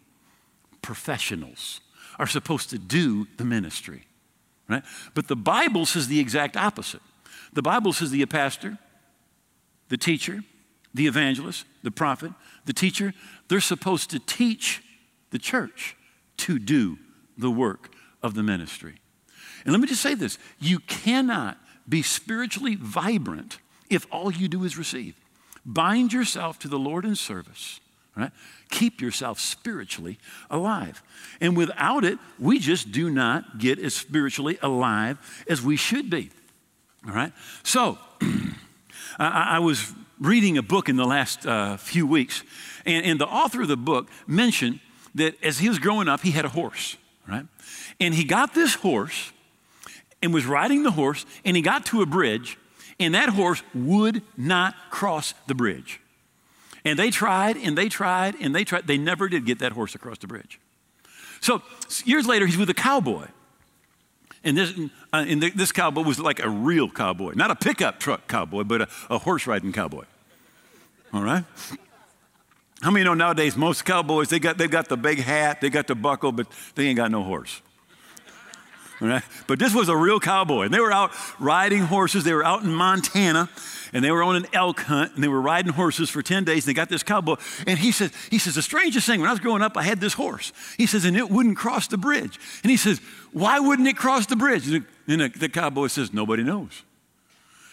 professionals, 0.81 1.81
are 2.19 2.27
supposed 2.27 2.69
to 2.71 2.77
do 2.77 3.27
the 3.37 3.45
ministry, 3.45 4.06
right? 4.69 4.83
But 5.13 5.27
the 5.27 5.35
Bible 5.35 5.85
says 5.85 6.07
the 6.07 6.19
exact 6.19 6.57
opposite. 6.57 7.01
The 7.53 7.61
Bible 7.61 7.93
says 7.93 8.11
the 8.11 8.25
pastor, 8.25 8.77
the 9.89 9.97
teacher, 9.97 10.43
the 10.93 11.07
evangelist, 11.07 11.65
the 11.83 11.91
prophet, 11.91 12.31
the 12.65 12.73
teacher, 12.73 13.13
they're 13.47 13.59
supposed 13.59 14.09
to 14.11 14.19
teach 14.19 14.83
the 15.31 15.39
church 15.39 15.95
to 16.37 16.59
do 16.59 16.97
the 17.37 17.51
work 17.51 17.93
of 18.21 18.33
the 18.33 18.43
ministry. 18.43 18.95
And 19.63 19.73
let 19.73 19.81
me 19.81 19.87
just 19.87 20.01
say 20.01 20.13
this 20.13 20.37
you 20.59 20.79
cannot 20.79 21.57
be 21.87 22.01
spiritually 22.01 22.75
vibrant 22.75 23.59
if 23.89 24.05
all 24.11 24.31
you 24.31 24.47
do 24.47 24.63
is 24.63 24.77
receive. 24.77 25.15
Bind 25.65 26.13
yourself 26.13 26.59
to 26.59 26.67
the 26.67 26.79
Lord 26.79 27.05
in 27.05 27.15
service, 27.15 27.79
right? 28.17 28.31
Keep 28.69 28.99
yourself 28.99 29.39
spiritually 29.39 30.17
alive. 30.49 31.03
And 31.39 31.55
without 31.55 32.03
it, 32.03 32.17
we 32.39 32.59
just 32.59 32.91
do 32.91 33.09
not 33.09 33.59
get 33.59 33.79
as 33.79 33.93
spiritually 33.93 34.57
alive 34.61 35.17
as 35.47 35.61
we 35.61 35.75
should 35.75 36.09
be, 36.09 36.31
all 37.07 37.13
right? 37.13 37.31
So, 37.63 37.97
I, 39.19 39.55
I, 39.55 39.59
was 39.59 39.93
reading 40.19 40.57
a 40.57 40.63
book 40.63 40.89
in 40.89 40.95
the 40.95 41.05
last 41.05 41.45
uh, 41.45 41.77
few 41.77 42.07
weeks, 42.07 42.43
and, 42.85 43.05
and 43.05 43.19
the 43.19 43.27
author 43.27 43.61
of 43.61 43.67
the 43.67 43.77
book 43.77 44.09
mentioned 44.25 44.79
that 45.15 45.35
as 45.43 45.59
he 45.59 45.69
was 45.69 45.79
growing 45.79 46.07
up, 46.07 46.21
he 46.21 46.31
had 46.31 46.45
a 46.45 46.49
horse, 46.49 46.97
right? 47.27 47.45
And 47.99 48.13
he 48.13 48.23
got 48.23 48.53
this 48.53 48.75
horse 48.75 49.31
and 50.21 50.33
was 50.33 50.45
riding 50.45 50.83
the 50.83 50.91
horse, 50.91 51.25
and 51.45 51.55
he 51.55 51.61
got 51.61 51.85
to 51.87 52.01
a 52.01 52.05
bridge, 52.05 52.57
and 52.99 53.13
that 53.13 53.29
horse 53.29 53.61
would 53.73 54.23
not 54.35 54.75
cross 54.89 55.33
the 55.45 55.55
bridge. 55.55 55.99
And 56.87 56.97
they 56.97 57.09
tried 57.09 57.57
and 57.57 57.77
they 57.77 57.89
tried 57.89 58.35
and 58.39 58.55
they 58.55 58.63
tried. 58.63 58.87
They 58.87 58.97
never 58.97 59.27
did 59.27 59.45
get 59.45 59.59
that 59.59 59.73
horse 59.73 59.93
across 59.93 60.19
the 60.19 60.27
bridge. 60.27 60.57
So 61.41 61.61
years 62.05 62.25
later, 62.25 62.45
he's 62.45 62.57
with 62.57 62.69
a 62.69 62.73
cowboy. 62.73 63.27
And 64.41 64.57
this, 64.57 64.73
uh, 65.11 65.25
and 65.27 65.41
this 65.43 65.73
cowboy 65.73 66.03
was 66.03 66.17
like 66.17 66.39
a 66.39 66.47
real 66.47 66.89
cowboy, 66.89 67.33
not 67.35 67.51
a 67.51 67.55
pickup 67.55 67.99
truck 67.99 68.29
cowboy, 68.29 68.63
but 68.63 68.83
a, 68.83 68.87
a 69.09 69.17
horse 69.17 69.45
riding 69.45 69.73
cowboy. 69.73 70.05
All 71.11 71.21
right? 71.21 71.43
How 72.81 72.89
many 72.89 73.03
know 73.03 73.15
nowadays 73.15 73.57
most 73.57 73.83
cowboys, 73.83 74.29
they 74.29 74.39
got, 74.39 74.57
they've 74.57 74.71
got 74.71 74.87
the 74.87 74.95
big 74.95 75.19
hat, 75.19 75.59
they 75.59 75.69
got 75.69 75.87
the 75.87 75.95
buckle, 75.95 76.31
but 76.31 76.47
they 76.75 76.87
ain't 76.87 76.95
got 76.95 77.11
no 77.11 77.21
horse. 77.21 77.61
Right? 78.99 79.23
But 79.45 79.59
this 79.59 79.75
was 79.75 79.89
a 79.89 79.95
real 79.95 80.19
cowboy. 80.19 80.65
And 80.65 80.73
they 80.73 80.79
were 80.79 80.91
out 80.91 81.11
riding 81.39 81.81
horses. 81.81 82.23
They 82.23 82.33
were 82.33 82.43
out 82.43 82.63
in 82.63 82.73
Montana 82.73 83.49
and 83.93 84.03
they 84.03 84.11
were 84.11 84.23
on 84.23 84.35
an 84.35 84.47
elk 84.53 84.81
hunt 84.81 85.13
and 85.13 85.23
they 85.23 85.27
were 85.27 85.39
riding 85.39 85.71
horses 85.71 86.09
for 86.09 86.23
10 86.23 86.43
days. 86.43 86.65
And 86.65 86.69
they 86.69 86.73
got 86.73 86.89
this 86.89 87.03
cowboy. 87.03 87.35
And 87.67 87.77
he 87.77 87.91
says, 87.91 88.11
he 88.31 88.39
says, 88.39 88.55
the 88.55 88.61
strangest 88.61 89.05
thing, 89.05 89.19
when 89.19 89.29
I 89.29 89.33
was 89.33 89.39
growing 89.39 89.61
up, 89.61 89.77
I 89.77 89.83
had 89.83 89.99
this 89.99 90.13
horse. 90.13 90.51
He 90.77 90.87
says, 90.87 91.05
and 91.05 91.15
it 91.15 91.29
wouldn't 91.29 91.57
cross 91.57 91.87
the 91.87 91.97
bridge. 91.97 92.39
And 92.63 92.71
he 92.71 92.77
says, 92.77 92.99
why 93.33 93.59
wouldn't 93.59 93.87
it 93.87 93.97
cross 93.97 94.25
the 94.25 94.35
bridge? 94.35 94.67
And 94.67 94.85
the, 95.05 95.29
the 95.29 95.49
cowboy 95.49 95.87
says, 95.87 96.11
nobody 96.11 96.43
knows. 96.43 96.83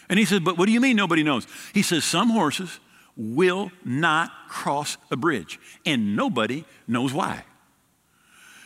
And 0.07 0.19
he 0.19 0.25
says, 0.25 0.41
but 0.41 0.57
what 0.57 0.67
do 0.67 0.71
you 0.71 0.81
mean 0.81 0.95
nobody 0.95 1.23
knows? 1.23 1.47
He 1.73 1.81
says, 1.81 2.03
some 2.03 2.29
horses 2.29 2.79
will 3.17 3.71
not 3.83 4.31
cross 4.47 4.97
a 5.09 5.15
bridge, 5.15 5.59
and 5.85 6.15
nobody 6.15 6.65
knows 6.87 7.13
why. 7.13 7.43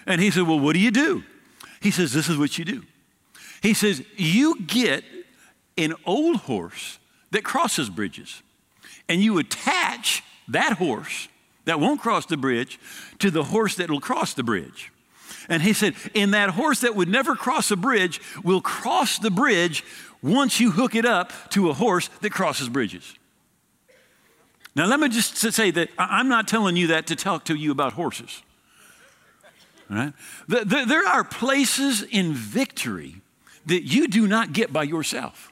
And 0.05 0.19
he 0.19 0.31
said, 0.31 0.47
Well, 0.47 0.59
what 0.59 0.73
do 0.73 0.79
you 0.79 0.91
do? 0.91 1.23
He 1.81 1.91
says, 1.91 2.13
This 2.13 2.29
is 2.29 2.37
what 2.37 2.57
you 2.57 2.65
do. 2.65 2.83
He 3.61 3.73
says, 3.73 4.03
You 4.15 4.61
get 4.61 5.03
an 5.77 5.93
old 6.05 6.37
horse 6.37 6.99
that 7.31 7.43
crosses 7.43 7.89
bridges, 7.89 8.41
and 9.07 9.21
you 9.21 9.37
attach 9.37 10.23
that 10.47 10.73
horse 10.73 11.27
that 11.65 11.79
won't 11.79 12.01
cross 12.01 12.25
the 12.25 12.37
bridge 12.37 12.79
to 13.19 13.29
the 13.29 13.43
horse 13.43 13.75
that 13.75 13.89
will 13.89 13.99
cross 13.99 14.33
the 14.33 14.43
bridge. 14.43 14.91
And 15.47 15.61
he 15.61 15.73
said, 15.73 15.95
And 16.15 16.33
that 16.33 16.51
horse 16.51 16.81
that 16.81 16.95
would 16.95 17.09
never 17.09 17.35
cross 17.35 17.71
a 17.71 17.75
bridge 17.75 18.21
will 18.43 18.61
cross 18.61 19.19
the 19.19 19.31
bridge 19.31 19.83
once 20.21 20.59
you 20.59 20.71
hook 20.71 20.95
it 20.95 21.05
up 21.05 21.31
to 21.51 21.69
a 21.69 21.73
horse 21.73 22.09
that 22.21 22.31
crosses 22.31 22.69
bridges. 22.69 23.15
Now, 24.75 24.85
let 24.85 24.99
me 24.99 25.09
just 25.09 25.37
say 25.37 25.71
that 25.71 25.89
I'm 25.97 26.29
not 26.29 26.47
telling 26.47 26.75
you 26.75 26.87
that 26.87 27.07
to 27.07 27.15
talk 27.15 27.45
to 27.45 27.55
you 27.55 27.71
about 27.71 27.93
horses. 27.93 28.43
Right? 29.89 30.13
There 30.47 31.07
are 31.07 31.23
places 31.23 32.03
in 32.03 32.33
victory 32.33 33.15
that 33.65 33.83
you 33.83 34.07
do 34.07 34.27
not 34.27 34.53
get 34.53 34.71
by 34.71 34.83
yourself. 34.83 35.51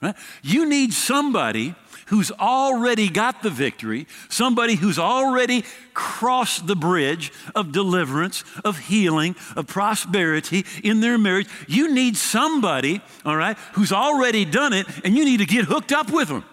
Right? 0.00 0.14
You 0.42 0.66
need 0.66 0.92
somebody 0.92 1.74
who's 2.06 2.30
already 2.30 3.08
got 3.08 3.42
the 3.42 3.50
victory, 3.50 4.06
somebody 4.28 4.76
who's 4.76 4.98
already 4.98 5.64
crossed 5.92 6.66
the 6.66 6.76
bridge 6.76 7.32
of 7.54 7.72
deliverance, 7.72 8.44
of 8.64 8.78
healing, 8.78 9.34
of 9.56 9.66
prosperity 9.66 10.64
in 10.84 11.00
their 11.00 11.18
marriage. 11.18 11.48
You 11.66 11.92
need 11.92 12.16
somebody, 12.16 13.00
all 13.24 13.36
right, 13.36 13.58
who's 13.72 13.92
already 13.92 14.44
done 14.44 14.72
it, 14.72 14.86
and 15.04 15.16
you 15.16 15.24
need 15.24 15.38
to 15.38 15.46
get 15.46 15.64
hooked 15.64 15.92
up 15.92 16.10
with 16.10 16.28
them. 16.28 16.44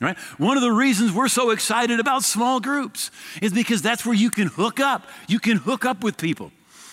Right? 0.00 0.16
One 0.38 0.56
of 0.56 0.62
the 0.62 0.72
reasons 0.72 1.12
we're 1.12 1.28
so 1.28 1.50
excited 1.50 2.00
about 2.00 2.24
small 2.24 2.58
groups 2.58 3.10
is 3.42 3.52
because 3.52 3.82
that's 3.82 4.06
where 4.06 4.14
you 4.14 4.30
can 4.30 4.46
hook 4.46 4.80
up. 4.80 5.06
You 5.28 5.38
can 5.38 5.58
hook 5.58 5.84
up 5.84 6.02
with 6.02 6.16
people. 6.16 6.52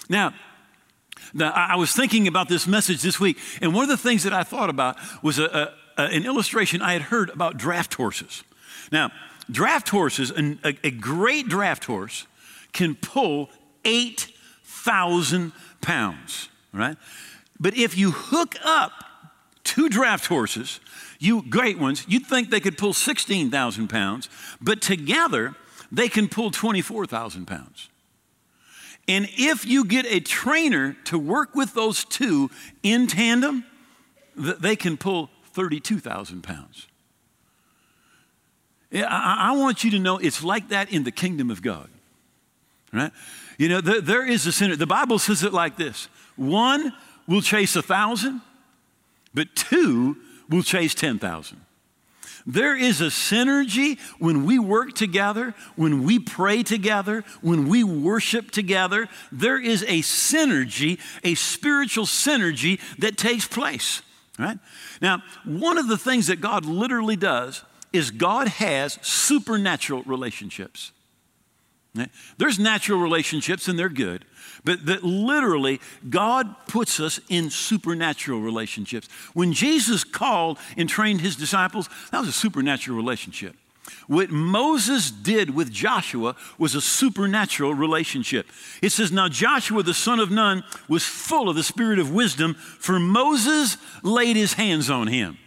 Now, 0.09 0.33
now 1.33 1.51
I 1.51 1.77
was 1.77 1.93
thinking 1.93 2.27
about 2.27 2.49
this 2.49 2.67
message 2.67 3.01
this 3.01 3.17
week, 3.17 3.37
and 3.61 3.73
one 3.73 3.83
of 3.83 3.89
the 3.89 3.97
things 3.97 4.23
that 4.23 4.33
I 4.33 4.43
thought 4.43 4.69
about 4.69 4.97
was 5.23 5.39
a, 5.39 5.45
a, 5.45 6.01
a, 6.01 6.05
an 6.07 6.25
illustration 6.25 6.81
I 6.81 6.93
had 6.93 7.03
heard 7.03 7.29
about 7.29 7.57
draft 7.57 7.93
horses. 7.93 8.43
Now, 8.91 9.11
draft 9.49 9.87
horses, 9.89 10.31
an, 10.31 10.59
a, 10.63 10.91
great 10.91 11.47
draft 11.47 11.85
horse, 11.85 12.27
can 12.73 12.95
pull 12.95 13.49
8,000 13.85 15.53
pounds, 15.81 16.49
right? 16.73 16.97
But 17.59 17.77
if 17.77 17.97
you 17.97 18.11
hook 18.11 18.55
up 18.63 18.91
two 19.67 19.89
draft 19.89 20.27
horses 20.27 20.79
you 21.19 21.43
great 21.49 21.79
ones, 21.79 22.05
you'd 22.07 22.25
think 22.25 22.49
they 22.49 22.59
could 22.59 22.77
pull 22.77 22.93
16,000 22.93 23.87
pounds, 23.87 24.29
but 24.61 24.81
together 24.81 25.55
they 25.91 26.09
can 26.09 26.27
pull 26.27 26.51
24,000 26.51 27.45
pounds. 27.45 27.89
And 29.07 29.27
if 29.37 29.65
you 29.65 29.85
get 29.85 30.05
a 30.05 30.19
trainer 30.19 30.95
to 31.05 31.17
work 31.17 31.55
with 31.55 31.73
those 31.73 32.03
two 32.03 32.51
in 32.83 33.07
tandem, 33.07 33.63
they 34.35 34.75
can 34.75 34.97
pull 34.97 35.29
32,000 35.53 36.43
pounds. 36.43 36.87
I 38.93 39.55
want 39.57 39.83
you 39.83 39.91
to 39.91 39.99
know 39.99 40.17
it's 40.17 40.43
like 40.43 40.69
that 40.69 40.91
in 40.91 41.03
the 41.03 41.11
kingdom 41.11 41.49
of 41.49 41.61
God. 41.61 41.89
Right? 42.93 43.11
You 43.57 43.69
know, 43.69 43.81
there 43.81 44.25
is 44.25 44.45
a 44.45 44.51
sinner. 44.51 44.75
The 44.75 44.87
Bible 44.87 45.19
says 45.19 45.43
it 45.43 45.53
like 45.53 45.77
this 45.77 46.07
one 46.35 46.93
will 47.27 47.41
chase 47.41 47.75
a 47.75 47.81
thousand, 47.81 48.41
but 49.37 49.55
two 49.55 50.17
will 50.49 50.63
chase 50.63 50.95
10,000. 50.95 51.61
There 52.47 52.75
is 52.75 53.01
a 53.01 53.07
synergy 53.07 53.99
when 54.17 54.45
we 54.45 54.57
work 54.57 54.93
together, 54.95 55.53
when 55.75 56.03
we 56.03 56.17
pray 56.17 56.63
together, 56.63 57.23
when 57.41 57.67
we 57.67 57.83
worship 57.83 58.49
together. 58.49 59.07
There 59.31 59.61
is 59.61 59.83
a 59.83 60.01
synergy, 60.01 60.99
a 61.23 61.35
spiritual 61.35 62.05
synergy 62.05 62.79
that 62.97 63.15
takes 63.15 63.47
place, 63.47 64.01
right? 64.39 64.57
Now, 65.01 65.21
one 65.45 65.77
of 65.77 65.87
the 65.87 65.99
things 65.99 66.27
that 66.27 66.41
God 66.41 66.65
literally 66.65 67.15
does 67.15 67.63
is 67.93 68.09
God 68.09 68.47
has 68.47 68.97
supernatural 69.03 70.01
relationships. 70.03 70.93
There's 72.37 72.57
natural 72.57 72.99
relationships 72.99 73.67
and 73.67 73.77
they're 73.77 73.89
good, 73.89 74.25
but 74.67 74.85
that 74.85 75.01
literally 75.01 75.79
God 76.09 76.53
puts 76.67 76.99
us 76.99 77.21
in 77.29 77.49
supernatural 77.49 78.41
relationships. 78.41 79.07
When 79.33 79.53
Jesus 79.53 80.03
called 80.03 80.59
and 80.75 80.89
trained 80.89 81.21
his 81.21 81.37
disciples, 81.37 81.87
that 82.11 82.19
was 82.19 82.27
a 82.27 82.33
supernatural 82.33 82.97
relationship. 82.97 83.55
What 84.07 84.29
Moses 84.29 85.09
did 85.09 85.55
with 85.55 85.71
Joshua 85.71 86.35
was 86.57 86.75
a 86.75 86.81
supernatural 86.81 87.75
relationship. 87.75 88.47
It 88.81 88.91
says, 88.91 89.09
Now 89.09 89.29
Joshua, 89.29 89.83
the 89.83 89.93
son 89.93 90.19
of 90.19 90.31
Nun, 90.31 90.65
was 90.89 91.05
full 91.05 91.47
of 91.47 91.55
the 91.55 91.63
spirit 91.63 91.97
of 91.97 92.11
wisdom, 92.11 92.55
for 92.55 92.99
Moses 92.99 93.77
laid 94.03 94.35
his 94.35 94.55
hands 94.55 94.89
on 94.89 95.07
him. 95.07 95.37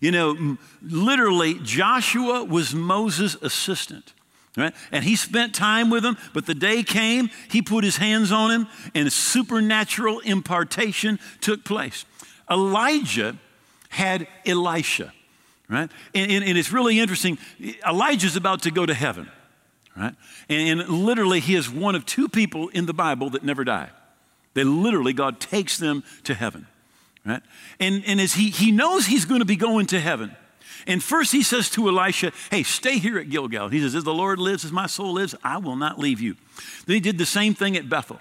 You 0.00 0.12
know, 0.12 0.58
literally, 0.80 1.54
Joshua 1.54 2.44
was 2.44 2.72
Moses' 2.72 3.34
assistant. 3.42 4.12
Right? 4.56 4.74
And 4.90 5.04
he 5.04 5.14
spent 5.14 5.54
time 5.54 5.90
with 5.90 6.04
him, 6.04 6.16
but 6.34 6.44
the 6.44 6.56
day 6.56 6.82
came, 6.82 7.30
he 7.48 7.62
put 7.62 7.84
his 7.84 7.98
hands 7.98 8.32
on 8.32 8.50
him, 8.50 8.66
and 8.94 9.06
a 9.06 9.10
supernatural 9.10 10.18
impartation 10.20 11.20
took 11.40 11.64
place. 11.64 12.04
Elijah 12.50 13.38
had 13.90 14.26
Elisha, 14.44 15.12
right? 15.68 15.88
And, 16.14 16.32
and, 16.32 16.44
and 16.44 16.58
it's 16.58 16.72
really 16.72 16.98
interesting. 16.98 17.38
Elijah's 17.88 18.34
about 18.34 18.62
to 18.62 18.72
go 18.72 18.84
to 18.84 18.92
heaven, 18.92 19.30
right? 19.96 20.14
And, 20.48 20.80
and 20.80 20.88
literally, 20.88 21.38
he 21.38 21.54
is 21.54 21.70
one 21.70 21.94
of 21.94 22.04
two 22.04 22.28
people 22.28 22.68
in 22.68 22.86
the 22.86 22.94
Bible 22.94 23.30
that 23.30 23.44
never 23.44 23.62
die. 23.62 23.90
They 24.54 24.64
literally, 24.64 25.12
God 25.12 25.38
takes 25.38 25.78
them 25.78 26.02
to 26.24 26.34
heaven, 26.34 26.66
right? 27.24 27.42
And, 27.78 28.02
and 28.04 28.20
as 28.20 28.34
he, 28.34 28.50
he 28.50 28.72
knows 28.72 29.06
he's 29.06 29.24
going 29.24 29.40
to 29.40 29.46
be 29.46 29.56
going 29.56 29.86
to 29.86 30.00
heaven, 30.00 30.34
and 30.86 31.02
first 31.02 31.32
he 31.32 31.42
says 31.42 31.70
to 31.70 31.88
Elisha, 31.88 32.32
Hey, 32.50 32.62
stay 32.62 32.98
here 32.98 33.18
at 33.18 33.30
Gilgal. 33.30 33.68
He 33.68 33.80
says, 33.80 33.94
As 33.94 34.04
the 34.04 34.14
Lord 34.14 34.38
lives, 34.38 34.64
as 34.64 34.72
my 34.72 34.86
soul 34.86 35.14
lives, 35.14 35.34
I 35.42 35.58
will 35.58 35.76
not 35.76 35.98
leave 35.98 36.20
you. 36.20 36.36
Then 36.86 36.94
he 36.94 37.00
did 37.00 37.18
the 37.18 37.26
same 37.26 37.54
thing 37.54 37.76
at 37.76 37.88
Bethel. 37.88 38.20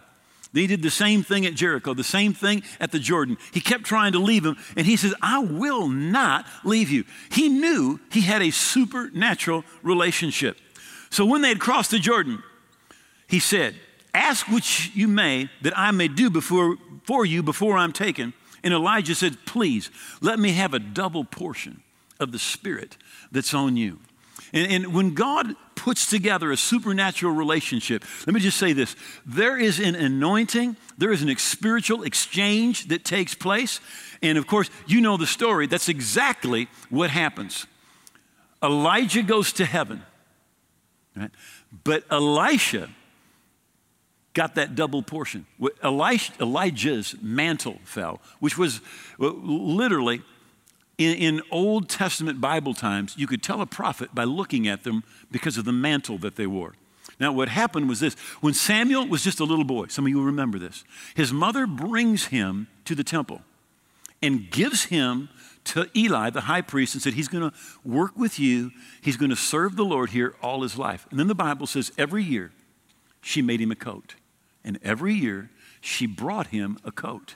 Then 0.52 0.62
he 0.62 0.68
did 0.68 0.82
the 0.82 0.90
same 0.90 1.22
thing 1.22 1.46
at 1.46 1.54
Jericho, 1.54 1.94
the 1.94 2.04
same 2.04 2.34
thing 2.34 2.64
at 2.80 2.92
the 2.92 3.00
Jordan. 3.00 3.38
He 3.54 3.62
kept 3.62 3.84
trying 3.84 4.14
to 4.14 4.20
leave 4.20 4.46
him, 4.46 4.58
and 4.76 4.86
he 4.86 4.96
says, 4.96 5.14
I 5.22 5.40
will 5.40 5.88
not 5.88 6.46
leave 6.64 6.90
you. 6.90 7.06
He 7.32 7.50
knew 7.50 8.00
he 8.12 8.22
had 8.22 8.42
a 8.42 8.52
supernatural 8.52 9.64
relationship. 9.84 10.58
So 11.12 11.26
when 11.26 11.42
they 11.42 11.50
had 11.50 11.60
crossed 11.60 11.92
the 11.92 12.00
Jordan, 12.00 12.42
he 13.28 13.40
said, 13.40 13.76
Ask 14.12 14.48
what 14.48 14.96
you 14.96 15.08
may 15.08 15.50
that 15.62 15.78
I 15.78 15.92
may 15.92 16.08
do 16.08 16.32
before, 16.32 16.78
for 17.04 17.26
you 17.26 17.44
before 17.44 17.78
I'm 17.78 17.94
taken. 17.94 18.34
And 18.64 18.74
Elijah 18.74 19.14
said, 19.14 19.38
Please, 19.46 19.92
let 20.20 20.40
me 20.40 20.52
have 20.54 20.74
a 20.74 20.80
double 20.80 21.24
portion 21.24 21.84
of 22.20 22.32
the 22.32 22.40
Spirit 22.40 22.98
that's 23.32 23.54
on 23.54 23.78
you. 23.78 24.00
And, 24.54 24.72
and, 24.72 24.94
when 24.94 25.14
God 25.14 25.56
puts 25.76 26.10
together 26.10 26.52
a 26.52 26.58
supernatural 26.58 27.34
relationship, 27.34 28.04
let 28.26 28.34
me 28.34 28.40
just 28.40 28.58
say 28.58 28.74
this 28.74 28.96
there 29.26 29.58
is 29.58 29.80
an 29.80 29.96
anointing, 29.96 30.76
there 30.98 31.12
is 31.12 31.22
an 31.22 31.36
spiritual 31.38 32.04
exchange 32.04 32.88
that 32.88 33.04
takes 33.04 33.36
place. 33.36 33.80
And 34.22 34.38
of 34.38 34.48
course, 34.48 34.70
you 34.88 35.02
know 35.02 35.18
the 35.18 35.28
story. 35.28 35.68
That's 35.68 35.90
exactly 35.90 36.68
what 36.90 37.10
happens. 37.10 37.68
Elijah 38.62 39.22
goes 39.22 39.54
to 39.54 39.66
heaven, 39.66 40.04
right? 41.16 41.32
but 41.84 42.04
Elisha 42.12 42.90
got 44.34 44.56
that 44.56 44.76
double 44.76 45.02
portion. 45.02 45.46
Elijah's 45.84 47.16
mantle 47.22 47.80
fell, 47.84 48.22
which 48.40 48.58
was 48.58 48.82
uh, 49.20 49.28
literally 49.28 50.22
in, 51.00 51.16
in, 51.16 51.42
Old 51.50 51.90
Testament 51.90 52.42
Bible 52.42 52.74
times, 52.74 53.16
you 53.18 53.26
could 53.26 53.42
tell 53.42 53.62
a 53.62 53.66
prophet 53.66 54.14
by 54.14 54.26
looking 54.26 54.68
at 54.68 54.84
them 54.84 55.04
because 55.32 55.58
of 55.58 55.64
the 55.64 55.72
mantle 55.72 56.18
that 56.20 56.36
they 56.36 56.46
wore. 56.46 56.74
Now, 57.20 57.32
what 57.32 57.50
happened 57.50 57.90
was 57.90 58.02
this 58.02 58.16
when 58.42 58.54
Samuel 58.54 59.08
was 59.08 59.24
just 59.24 59.40
a 59.40 59.46
little 59.46 59.64
boy, 59.64 59.88
some 59.88 60.06
of 60.06 60.10
you 60.10 60.22
remember 60.22 60.60
this, 60.60 60.84
his 61.16 61.34
mother 61.34 61.66
brings 61.66 62.26
him 62.26 62.68
to 62.86 62.96
the 62.96 63.04
temple 63.04 63.42
and 64.22 64.52
gives 64.52 64.86
him 64.86 65.30
to 65.66 65.90
Eli, 65.96 66.30
the 66.30 66.42
high 66.42 66.62
priest, 66.62 66.96
and 66.96 67.02
said, 67.02 67.14
He's 67.14 67.28
going 67.28 67.50
to 67.50 67.56
work 67.86 68.18
with 68.18 68.40
you. 68.40 68.72
He's 69.02 69.18
going 69.18 69.30
to 69.30 69.36
serve 69.36 69.76
the 69.76 69.86
Lord 69.86 70.10
here 70.10 70.36
all 70.42 70.64
his 70.64 70.78
life. 70.78 71.08
And 71.12 71.20
then 71.20 71.28
the 71.28 71.36
Bible 71.36 71.68
says 71.68 71.92
every 71.98 72.24
year 72.24 72.52
she 73.22 73.42
made 73.42 73.62
him 73.62 73.72
a 73.72 73.76
coat. 73.76 74.16
And 74.64 74.80
every 74.84 75.14
year 75.14 75.50
she 75.82 76.06
brought 76.06 76.48
him 76.48 76.78
a 76.84 76.92
coat. 76.92 77.36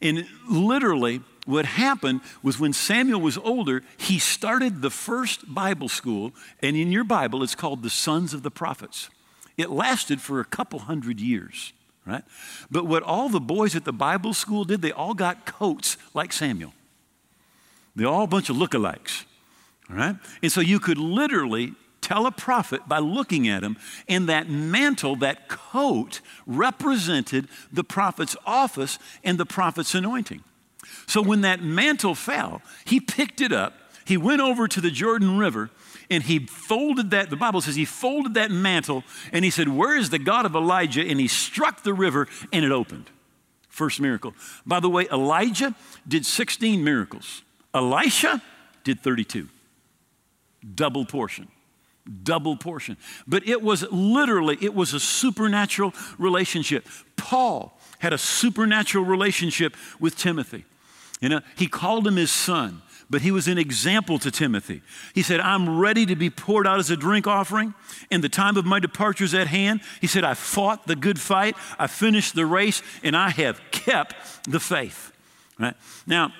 And 0.00 0.26
literally, 0.48 1.22
what 1.44 1.66
happened 1.66 2.20
was 2.42 2.60
when 2.60 2.72
Samuel 2.72 3.20
was 3.20 3.36
older, 3.38 3.82
he 3.96 4.18
started 4.18 4.80
the 4.80 4.90
first 4.90 5.52
Bible 5.52 5.88
school, 5.88 6.32
and 6.60 6.76
in 6.76 6.92
your 6.92 7.04
Bible, 7.04 7.42
it's 7.42 7.54
called 7.54 7.82
the 7.82 7.90
Sons 7.90 8.32
of 8.32 8.42
the 8.42 8.50
Prophets. 8.50 9.10
It 9.56 9.70
lasted 9.70 10.20
for 10.20 10.40
a 10.40 10.44
couple 10.44 10.80
hundred 10.80 11.20
years, 11.20 11.72
right? 12.06 12.22
But 12.70 12.86
what 12.86 13.02
all 13.02 13.28
the 13.28 13.40
boys 13.40 13.74
at 13.74 13.84
the 13.84 13.92
Bible 13.92 14.34
school 14.34 14.64
did, 14.64 14.82
they 14.82 14.92
all 14.92 15.14
got 15.14 15.44
coats 15.44 15.96
like 16.14 16.32
Samuel. 16.32 16.74
They're 17.96 18.06
all 18.06 18.24
a 18.24 18.28
bunch 18.28 18.48
of 18.48 18.56
lookalikes, 18.56 19.24
all 19.90 19.96
right? 19.96 20.16
And 20.42 20.52
so 20.52 20.60
you 20.60 20.78
could 20.78 20.98
literally 20.98 21.74
tell 22.00 22.26
a 22.26 22.32
prophet 22.32 22.88
by 22.88 22.98
looking 22.98 23.48
at 23.48 23.62
him, 23.62 23.76
and 24.08 24.28
that 24.28 24.48
mantle, 24.48 25.16
that 25.16 25.48
coat, 25.48 26.20
represented 26.46 27.48
the 27.72 27.84
prophet's 27.84 28.36
office 28.46 28.98
and 29.24 29.38
the 29.38 29.46
prophet's 29.46 29.94
anointing. 29.94 30.42
So 31.06 31.22
when 31.22 31.42
that 31.42 31.62
mantle 31.62 32.14
fell, 32.14 32.62
he 32.84 33.00
picked 33.00 33.40
it 33.40 33.52
up, 33.52 33.74
he 34.04 34.16
went 34.16 34.40
over 34.40 34.66
to 34.66 34.80
the 34.80 34.90
Jordan 34.90 35.38
River, 35.38 35.70
and 36.10 36.22
he 36.22 36.40
folded 36.40 37.10
that, 37.10 37.30
the 37.30 37.36
Bible 37.36 37.60
says 37.60 37.76
he 37.76 37.84
folded 37.84 38.34
that 38.34 38.50
mantle, 38.50 39.04
and 39.32 39.44
he 39.44 39.50
said, 39.50 39.68
Where 39.68 39.96
is 39.96 40.10
the 40.10 40.18
God 40.18 40.44
of 40.44 40.54
Elijah? 40.54 41.02
And 41.02 41.20
he 41.20 41.28
struck 41.28 41.82
the 41.82 41.94
river, 41.94 42.28
and 42.52 42.64
it 42.64 42.72
opened. 42.72 43.10
First 43.68 44.00
miracle. 44.00 44.34
By 44.66 44.80
the 44.80 44.90
way, 44.90 45.08
Elijah 45.10 45.74
did 46.06 46.26
16 46.26 46.82
miracles, 46.84 47.42
Elisha 47.72 48.42
did 48.84 49.00
32. 49.00 49.48
Double 50.74 51.04
portion 51.04 51.48
double 52.24 52.56
portion 52.56 52.96
but 53.28 53.46
it 53.46 53.62
was 53.62 53.84
literally 53.92 54.58
it 54.60 54.74
was 54.74 54.92
a 54.92 54.98
supernatural 54.98 55.94
relationship 56.18 56.84
paul 57.16 57.78
had 58.00 58.12
a 58.12 58.18
supernatural 58.18 59.04
relationship 59.04 59.76
with 60.00 60.16
timothy 60.16 60.64
You 61.22 61.28
know, 61.28 61.40
he 61.56 61.68
called 61.68 62.06
him 62.06 62.16
his 62.16 62.32
son, 62.32 62.82
but 63.08 63.22
he 63.22 63.30
was 63.30 63.46
an 63.46 63.56
example 63.56 64.18
to 64.18 64.30
Timothy. 64.30 64.82
He 65.14 65.22
said, 65.22 65.38
I'm 65.38 65.78
ready 65.78 66.04
to 66.04 66.16
be 66.16 66.30
poured 66.30 66.66
out 66.66 66.80
as 66.80 66.90
a 66.90 66.96
drink 66.96 67.28
offering, 67.28 67.74
and 68.10 68.24
the 68.24 68.28
time 68.28 68.56
of 68.56 68.66
my 68.66 68.80
departure 68.80 69.22
is 69.22 69.32
at 69.32 69.46
hand. 69.46 69.82
He 70.00 70.08
said, 70.08 70.24
I 70.24 70.34
fought 70.34 70.88
the 70.88 70.96
good 70.96 71.20
fight, 71.20 71.56
I 71.78 71.86
finished 71.86 72.34
the 72.34 72.44
race, 72.44 72.82
and 73.04 73.16
I 73.16 73.30
have 73.30 73.60
kept 73.70 74.16
the 74.50 74.58
faith. 74.58 75.12
Right? 75.60 75.76
Now, 76.08 76.32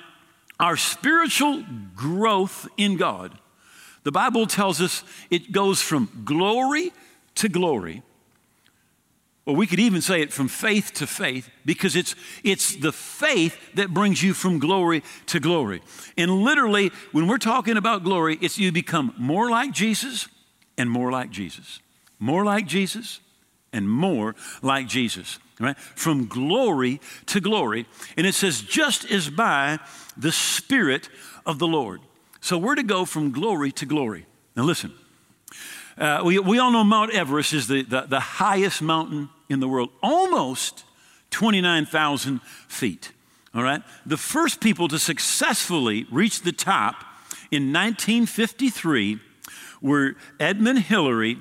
our 0.59 0.77
spiritual 0.77 1.64
growth 1.95 2.68
in 2.77 2.97
God, 2.97 3.38
the 4.03 4.12
Bible 4.12 4.49
tells 4.49 4.81
us 4.81 5.05
it 5.31 5.53
goes 5.53 5.81
from 5.81 6.23
glory 6.25 6.92
to 7.37 7.49
glory 7.49 8.03
or 9.44 9.57
we 9.57 9.66
could 9.66 9.81
even 9.81 10.00
say 10.00 10.20
it 10.22 10.33
from 10.33 10.46
faith 10.46 10.92
to 10.94 11.07
faith 11.07 11.50
because 11.64 11.96
it's, 11.96 12.14
it's 12.44 12.76
the 12.76 12.92
faith 12.92 13.59
that 13.74 13.92
brings 13.92 14.22
you 14.22 14.35
from 14.35 14.61
glory 14.61 15.02
to 15.26 15.40
glory. 15.40 15.83
And 16.16 16.31
literally, 16.31 16.92
when 17.11 17.26
we're 17.26 17.38
talking 17.38 17.76
about 17.76 18.05
glory, 18.05 18.38
it's 18.40 18.59
you 18.59 18.70
become 18.70 19.14
more 19.18 19.50
like 19.50 19.72
Jesus 19.72 20.28
and 20.78 20.88
more 20.88 21.11
like 21.11 21.31
Jesus. 21.31 21.81
More 22.20 22.44
like 22.44 22.66
Jesus 22.66 23.18
and 23.72 23.88
more 23.90 24.37
like 24.62 24.87
Jesus. 24.87 25.40
Right? 25.59 25.78
From 25.78 26.26
glory 26.26 27.00
to 27.26 27.40
glory. 27.40 27.87
And 28.16 28.26
it 28.26 28.35
says, 28.35 28.61
just 28.62 29.11
as 29.11 29.28
by 29.28 29.81
the 30.16 30.33
Spirit 30.33 31.09
of 31.44 31.59
the 31.59 31.66
Lord. 31.66 32.00
So 32.40 32.59
we're 32.59 32.76
to 32.76 32.83
go 32.83 33.05
from 33.05 33.33
glory 33.33 33.72
to 33.72 33.87
glory. 33.87 34.26
Now 34.57 34.64
listen, 34.64 34.92
uh, 35.98 36.22
we, 36.24 36.38
we 36.38 36.59
all 36.59 36.70
know 36.70 36.85
Mount 36.85 37.12
Everest 37.12 37.52
is 37.52 37.68
the, 37.68 37.83
the, 37.83 38.02
the 38.02 38.20
highest 38.20 38.83
mountain 38.83 39.28
in 39.48 39.61
the 39.61 39.68
world, 39.68 39.90
almost 40.02 40.85
29,000 41.31 42.40
feet. 42.68 43.12
All 43.55 43.62
right? 43.62 43.83
The 44.07 44.16
first 44.16 44.61
people 44.61 44.88
to 44.88 44.98
successfully 44.98 46.07
reach 46.11 46.42
the 46.42 46.52
top 46.52 47.05
in 47.50 47.72
1953 47.72 49.18
were 49.83 50.14
Edmund 50.40 50.81
Hillary 50.81 51.38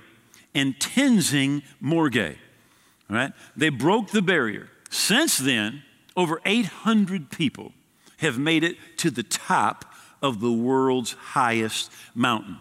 and 0.53 0.75
Tenzing 0.79 1.63
Norgay. 1.81 2.35
All 3.09 3.15
right? 3.15 3.31
They 3.55 3.69
broke 3.69 4.09
the 4.09 4.21
barrier. 4.21 4.69
Since 4.89 5.37
then, 5.37 5.83
over 6.17 6.41
800 6.45 7.29
people 7.29 7.71
have 8.17 8.37
made 8.37 8.63
it 8.63 8.75
to 8.97 9.09
the 9.09 9.23
top 9.23 9.85
of 10.21 10.41
the 10.41 10.51
world's 10.51 11.13
highest 11.13 11.91
mountain. 12.13 12.57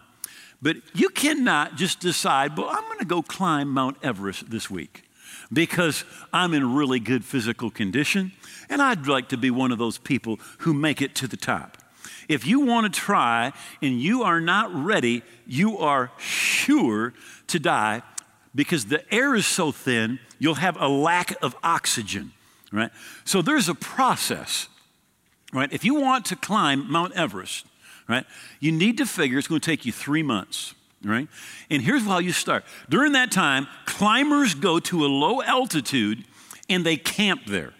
But 0.61 0.77
you 0.93 1.09
cannot 1.09 1.75
just 1.75 1.99
decide, 1.99 2.57
well, 2.57 2.69
I'm 2.69 2.83
going 2.83 2.99
to 2.99 3.05
go 3.05 3.21
climb 3.21 3.69
Mount 3.69 3.97
Everest 4.03 4.49
this 4.51 4.69
week 4.69 5.03
because 5.51 6.03
I'm 6.31 6.53
in 6.53 6.75
really 6.75 6.99
good 6.99 7.25
physical 7.25 7.71
condition 7.71 8.31
and 8.69 8.81
I'd 8.81 9.07
like 9.07 9.29
to 9.29 9.37
be 9.37 9.49
one 9.49 9.71
of 9.71 9.79
those 9.79 9.97
people 9.97 10.39
who 10.59 10.73
make 10.73 11.01
it 11.01 11.15
to 11.15 11.27
the 11.27 11.37
top. 11.37 11.77
If 12.27 12.45
you 12.45 12.61
want 12.61 12.91
to 12.91 12.99
try 12.99 13.51
and 13.81 13.99
you 13.99 14.23
are 14.23 14.39
not 14.39 14.73
ready, 14.73 15.23
you 15.47 15.77
are 15.79 16.11
sure 16.17 17.13
to 17.47 17.59
die 17.59 18.03
because 18.53 18.85
the 18.85 19.13
air 19.13 19.33
is 19.35 19.45
so 19.45 19.71
thin, 19.71 20.19
you'll 20.39 20.55
have 20.55 20.79
a 20.79 20.87
lack 20.87 21.35
of 21.41 21.55
oxygen, 21.63 22.31
right? 22.71 22.91
So 23.25 23.41
there's 23.41 23.67
a 23.67 23.75
process, 23.75 24.67
right? 25.53 25.71
If 25.73 25.83
you 25.83 25.95
want 25.95 26.25
to 26.25 26.35
climb 26.35 26.89
Mount 26.91 27.13
Everest, 27.13 27.65
right? 28.11 28.25
You 28.59 28.73
need 28.73 28.97
to 28.97 29.05
figure 29.05 29.39
it's 29.39 29.47
going 29.47 29.61
to 29.61 29.65
take 29.65 29.85
you 29.85 29.91
three 29.93 30.21
months, 30.21 30.75
right? 31.03 31.29
And 31.69 31.81
here's 31.81 32.03
how 32.03 32.19
you 32.19 32.33
start. 32.33 32.65
During 32.89 33.13
that 33.13 33.31
time, 33.31 33.67
climbers 33.85 34.53
go 34.53 34.79
to 34.81 35.05
a 35.05 35.07
low 35.07 35.41
altitude 35.41 36.25
and 36.69 36.85
they 36.85 36.97
camp 36.97 37.43
there, 37.47 37.73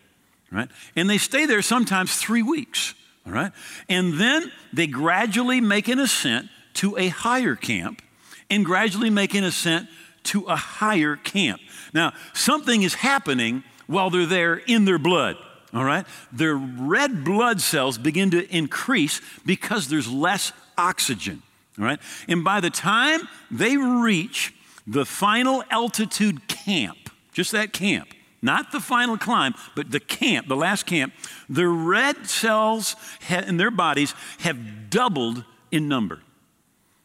right? 0.49 0.69
And 0.95 1.09
they 1.09 1.17
stay 1.17 1.45
there 1.45 1.61
sometimes 1.61 2.15
three 2.15 2.41
weeks, 2.41 2.95
all 3.25 3.33
right? 3.33 3.51
And 3.89 4.13
then 4.13 4.51
they 4.71 4.87
gradually 4.87 5.59
make 5.59 5.89
an 5.89 5.99
ascent 5.99 6.47
to 6.75 6.97
a 6.97 7.09
higher 7.09 7.57
camp 7.57 8.01
and 8.49 8.63
gradually 8.65 9.09
make 9.09 9.35
an 9.35 9.43
ascent 9.43 9.89
to 10.23 10.45
a 10.45 10.55
higher 10.55 11.17
camp. 11.17 11.59
Now, 11.93 12.13
something 12.33 12.83
is 12.83 12.93
happening 12.93 13.63
while 13.87 14.09
they're 14.09 14.25
there 14.25 14.55
in 14.55 14.85
their 14.85 14.99
blood 14.99 15.35
all 15.73 15.83
right? 15.83 16.05
Their 16.31 16.55
red 16.55 17.23
blood 17.23 17.61
cells 17.61 17.97
begin 17.97 18.31
to 18.31 18.55
increase 18.55 19.21
because 19.45 19.87
there's 19.87 20.09
less 20.09 20.51
oxygen, 20.77 21.41
all 21.79 21.85
right? 21.85 21.99
And 22.27 22.43
by 22.43 22.59
the 22.59 22.69
time 22.69 23.27
they 23.49 23.77
reach 23.77 24.53
the 24.85 25.05
final 25.05 25.63
altitude 25.69 26.47
camp, 26.47 26.97
just 27.33 27.51
that 27.51 27.71
camp, 27.73 28.09
not 28.41 28.71
the 28.71 28.79
final 28.79 29.17
climb, 29.17 29.53
but 29.75 29.91
the 29.91 29.99
camp, 29.99 30.47
the 30.47 30.55
last 30.55 30.85
camp, 30.85 31.13
the 31.47 31.67
red 31.67 32.27
cells 32.27 32.95
in 33.29 33.57
their 33.57 33.71
bodies 33.71 34.15
have 34.39 34.89
doubled 34.89 35.45
in 35.71 35.87
number. 35.87 36.19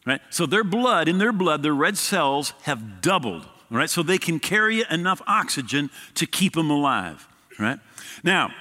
Right? 0.05 0.21
So 0.29 0.45
their 0.45 0.63
blood, 0.63 1.07
in 1.07 1.17
their 1.17 1.33
blood, 1.33 1.63
their 1.63 1.75
red 1.75 1.97
cells 1.97 2.53
have 2.63 3.01
doubled. 3.01 3.43
All 3.69 3.77
right? 3.77 3.89
So 3.89 4.01
they 4.01 4.17
can 4.17 4.39
carry 4.39 4.83
enough 4.89 5.21
oxygen 5.27 5.89
to 6.15 6.25
keep 6.25 6.53
them 6.53 6.69
alive. 6.69 7.27
Right? 7.59 7.79
Now, 8.23 8.51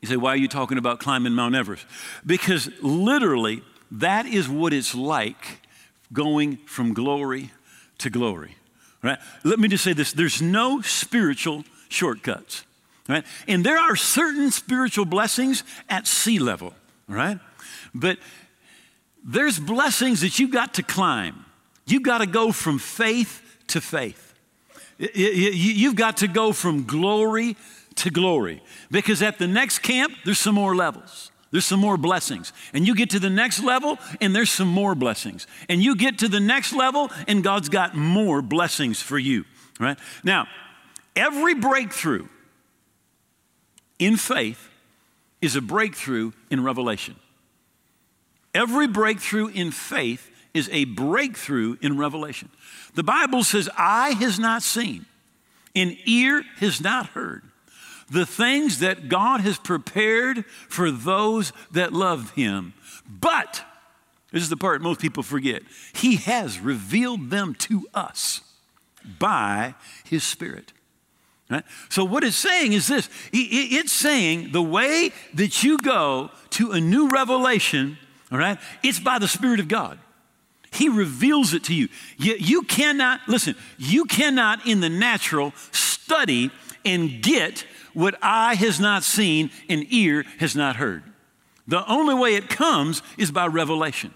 you 0.00 0.08
say, 0.08 0.16
why 0.16 0.30
are 0.30 0.36
you 0.36 0.48
talking 0.48 0.78
about 0.78 1.00
climbing 1.00 1.32
Mount 1.32 1.54
Everest? 1.54 1.84
Because 2.24 2.70
literally, 2.80 3.62
that 3.90 4.26
is 4.26 4.48
what 4.48 4.72
it's 4.72 4.94
like 4.94 5.60
going 6.12 6.56
from 6.58 6.94
glory 6.94 7.50
to 7.98 8.10
glory. 8.10 8.56
Right? 9.02 9.18
Let 9.44 9.58
me 9.58 9.68
just 9.68 9.84
say 9.84 9.92
this 9.92 10.12
there's 10.12 10.40
no 10.40 10.80
spiritual 10.80 11.64
shortcuts. 11.88 12.64
Right? 13.08 13.24
And 13.46 13.64
there 13.64 13.78
are 13.78 13.96
certain 13.96 14.50
spiritual 14.50 15.06
blessings 15.06 15.64
at 15.88 16.06
sea 16.06 16.38
level, 16.38 16.74
right? 17.08 17.38
But 17.94 18.18
there's 19.24 19.58
blessings 19.58 20.20
that 20.20 20.38
you've 20.38 20.50
got 20.50 20.74
to 20.74 20.82
climb. 20.82 21.46
You've 21.86 22.02
got 22.02 22.18
to 22.18 22.26
go 22.26 22.52
from 22.52 22.78
faith 22.78 23.42
to 23.68 23.80
faith. 23.80 24.34
You've 24.98 25.96
got 25.96 26.18
to 26.18 26.28
go 26.28 26.52
from 26.52 26.84
glory 26.84 27.56
to 27.98 28.10
glory. 28.10 28.62
Because 28.90 29.22
at 29.22 29.38
the 29.38 29.46
next 29.46 29.80
camp, 29.80 30.12
there's 30.24 30.38
some 30.38 30.54
more 30.54 30.74
levels. 30.74 31.30
There's 31.50 31.64
some 31.64 31.80
more 31.80 31.96
blessings. 31.96 32.52
And 32.72 32.86
you 32.86 32.94
get 32.94 33.10
to 33.10 33.18
the 33.18 33.30
next 33.30 33.62
level, 33.62 33.98
and 34.20 34.34
there's 34.34 34.50
some 34.50 34.68
more 34.68 34.94
blessings. 34.94 35.46
And 35.68 35.82
you 35.82 35.96
get 35.96 36.18
to 36.18 36.28
the 36.28 36.40
next 36.40 36.72
level, 36.72 37.10
and 37.26 37.42
God's 37.42 37.68
got 37.68 37.94
more 37.94 38.42
blessings 38.42 39.00
for 39.00 39.18
you. 39.18 39.44
Right? 39.80 39.98
Now, 40.22 40.46
every 41.16 41.54
breakthrough 41.54 42.28
in 43.98 44.16
faith 44.16 44.68
is 45.40 45.56
a 45.56 45.60
breakthrough 45.60 46.32
in 46.50 46.62
revelation. 46.62 47.16
Every 48.54 48.86
breakthrough 48.86 49.48
in 49.48 49.70
faith 49.70 50.30
is 50.52 50.68
a 50.70 50.84
breakthrough 50.84 51.76
in 51.80 51.96
revelation. 51.96 52.50
The 52.94 53.02
Bible 53.02 53.44
says, 53.44 53.68
Eye 53.76 54.10
has 54.18 54.38
not 54.38 54.62
seen, 54.62 55.06
and 55.74 55.96
ear 56.06 56.42
has 56.56 56.80
not 56.80 57.06
heard 57.08 57.42
the 58.10 58.26
things 58.26 58.80
that 58.80 59.08
God 59.08 59.40
has 59.40 59.58
prepared 59.58 60.44
for 60.68 60.90
those 60.90 61.52
that 61.72 61.92
love 61.92 62.32
Him. 62.32 62.74
But, 63.08 63.62
this 64.32 64.42
is 64.42 64.48
the 64.48 64.56
part 64.56 64.80
most 64.82 65.00
people 65.00 65.22
forget, 65.22 65.62
He 65.94 66.16
has 66.16 66.58
revealed 66.60 67.30
them 67.30 67.54
to 67.54 67.86
us 67.94 68.40
by 69.18 69.74
His 70.04 70.24
Spirit. 70.24 70.72
Right? 71.50 71.64
So, 71.88 72.04
what 72.04 72.24
it's 72.24 72.36
saying 72.36 72.72
is 72.72 72.88
this 72.88 73.08
it's 73.32 73.92
saying 73.92 74.52
the 74.52 74.62
way 74.62 75.12
that 75.34 75.62
you 75.62 75.78
go 75.78 76.30
to 76.50 76.72
a 76.72 76.80
new 76.80 77.08
revelation, 77.08 77.96
all 78.30 78.38
right, 78.38 78.58
it's 78.82 79.00
by 79.00 79.18
the 79.18 79.28
Spirit 79.28 79.60
of 79.60 79.68
God. 79.68 79.98
He 80.70 80.88
reveals 80.90 81.54
it 81.54 81.64
to 81.64 81.74
you. 81.74 81.88
You, 82.18 82.36
you 82.38 82.62
cannot, 82.62 83.20
listen, 83.26 83.54
you 83.78 84.04
cannot 84.04 84.66
in 84.66 84.80
the 84.80 84.90
natural 84.90 85.52
study 85.72 86.50
and 86.84 87.22
get 87.22 87.64
what 87.98 88.16
eye 88.22 88.54
has 88.54 88.78
not 88.78 89.02
seen 89.02 89.50
and 89.68 89.84
ear 89.92 90.24
has 90.38 90.54
not 90.54 90.76
heard. 90.76 91.02
The 91.66 91.84
only 91.90 92.14
way 92.14 92.36
it 92.36 92.48
comes 92.48 93.02
is 93.18 93.32
by 93.32 93.48
revelation. 93.48 94.14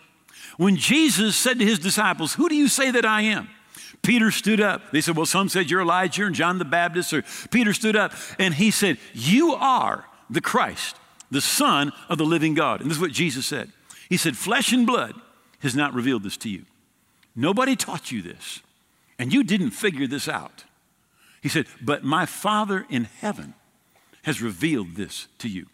When 0.57 0.77
Jesus 0.77 1.35
said 1.35 1.59
to 1.59 1.65
his 1.65 1.81
disciples, 1.81 2.35
Who 2.35 2.49
do 2.49 2.55
you 2.55 2.69
say 2.69 2.93
that 2.93 3.05
I 3.05 3.23
am? 3.23 3.49
Peter 4.03 4.31
stood 4.31 4.61
up. 4.61 4.93
They 4.93 5.01
said, 5.01 5.17
Well, 5.17 5.27
some 5.27 5.49
said 5.49 5.69
you're 5.69 5.81
Elijah 5.81 6.25
and 6.25 6.35
John 6.35 6.61
the 6.61 6.65
Baptist. 6.65 7.13
Or 7.13 7.25
Peter 7.51 7.73
stood 7.73 7.97
up 7.97 8.13
and 8.39 8.55
he 8.55 8.71
said, 8.71 8.99
You 9.15 9.55
are 9.55 10.05
the 10.31 10.41
Christ, 10.41 10.95
the 11.33 11.41
Son 11.41 11.93
of 12.09 12.19
the 12.19 12.25
living 12.25 12.55
God. 12.55 12.83
And 12.83 12.89
this 12.89 12.99
is 12.99 13.03
what 13.03 13.11
Jesus 13.11 13.47
said. 13.47 13.73
He 14.09 14.17
said, 14.17 14.37
Flesh 14.37 14.73
and 14.73 14.87
blood 14.87 15.15
has 15.59 15.75
not 15.75 15.93
revealed 15.93 16.23
this 16.23 16.37
to 16.39 16.49
you. 16.49 16.67
Nobody 17.35 17.75
taught 17.75 18.13
you 18.13 18.23
this, 18.23 18.61
and 19.19 19.33
you 19.33 19.43
didn't 19.43 19.71
figure 19.71 20.07
this 20.07 20.29
out. 20.29 20.65
He 21.43 21.49
said, 21.49 21.67
But 21.81 22.05
my 22.05 22.27
Father 22.27 22.87
in 22.89 23.09
heaven 23.21 23.55
has 24.23 24.41
revealed 24.41 24.95
this 24.95 25.29
to 25.39 25.49
you. 25.49 25.67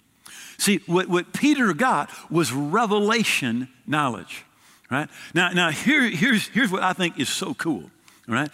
See, 0.59 0.81
what, 0.87 1.09
what 1.09 1.33
Peter 1.33 1.73
got 1.73 2.11
was 2.31 2.53
revelation 2.53 3.69
knowledge, 3.87 4.45
right? 4.91 5.09
Now, 5.35 5.51
now 5.51 5.71
here, 5.71 6.03
here's, 6.03 6.49
here's 6.49 6.71
what 6.71 6.83
I 6.83 6.93
think 6.93 7.19
is 7.19 7.29
so 7.29 7.55
cool, 7.55 7.91
right? 8.27 8.51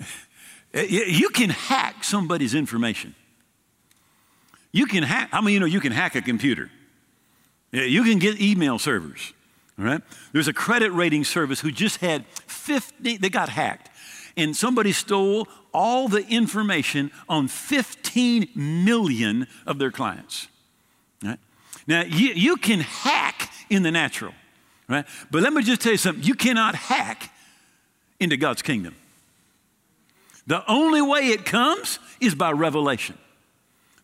You 0.76 1.28
can 1.28 1.50
hack 1.50 2.02
somebody's 2.02 2.52
information. 2.52 3.14
You 4.72 4.86
can 4.86 5.04
hack, 5.04 5.28
I 5.32 5.40
mean, 5.40 5.54
you 5.54 5.60
know 5.60 5.66
you 5.66 5.78
can 5.78 5.92
hack 5.92 6.16
a 6.16 6.20
computer? 6.20 6.68
You 7.70 8.02
can 8.02 8.18
get 8.18 8.40
email 8.40 8.80
servers, 8.80 9.34
all 9.78 9.84
right? 9.84 10.00
There's 10.32 10.48
a 10.48 10.52
credit 10.52 10.90
rating 10.90 11.22
service 11.22 11.60
who 11.60 11.70
just 11.70 11.98
had 11.98 12.26
50, 12.48 13.18
they 13.18 13.28
got 13.28 13.50
hacked, 13.50 13.88
and 14.36 14.56
somebody 14.56 14.90
stole 14.90 15.46
all 15.74 16.08
the 16.08 16.26
information 16.28 17.10
on 17.28 17.48
15 17.48 18.48
million 18.54 19.46
of 19.66 19.78
their 19.78 19.90
clients. 19.90 20.48
Right? 21.22 21.38
Now, 21.86 22.02
you, 22.02 22.30
you 22.30 22.56
can 22.56 22.80
hack 22.80 23.50
in 23.68 23.82
the 23.82 23.90
natural, 23.90 24.32
right? 24.88 25.04
But 25.30 25.42
let 25.42 25.52
me 25.52 25.62
just 25.62 25.82
tell 25.82 25.92
you 25.92 25.98
something 25.98 26.24
you 26.24 26.34
cannot 26.34 26.74
hack 26.74 27.30
into 28.20 28.36
God's 28.36 28.62
kingdom. 28.62 28.94
The 30.46 30.62
only 30.70 31.02
way 31.02 31.28
it 31.28 31.44
comes 31.44 31.98
is 32.20 32.34
by 32.34 32.52
revelation. 32.52 33.18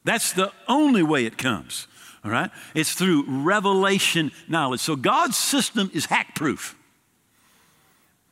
That's 0.05 0.33
the 0.33 0.53
only 0.69 1.03
way 1.03 1.27
it 1.27 1.39
comes. 1.39 1.87
All 2.25 2.31
right? 2.31 2.51
It's 2.75 2.95
through 2.95 3.25
revelation 3.27 4.33
knowledge. 4.49 4.81
So 4.81 4.97
God's 4.97 5.37
system 5.37 5.91
is 5.95 6.07
hack 6.07 6.35
proof. 6.35 6.77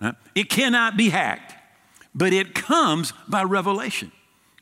Right? 0.01 0.15
It 0.35 0.49
cannot 0.49 0.97
be 0.97 1.11
hacked, 1.11 1.55
but 2.19 2.33
it 2.33 2.55
comes 2.55 3.13
by 3.29 3.45
revelation. 3.45 4.11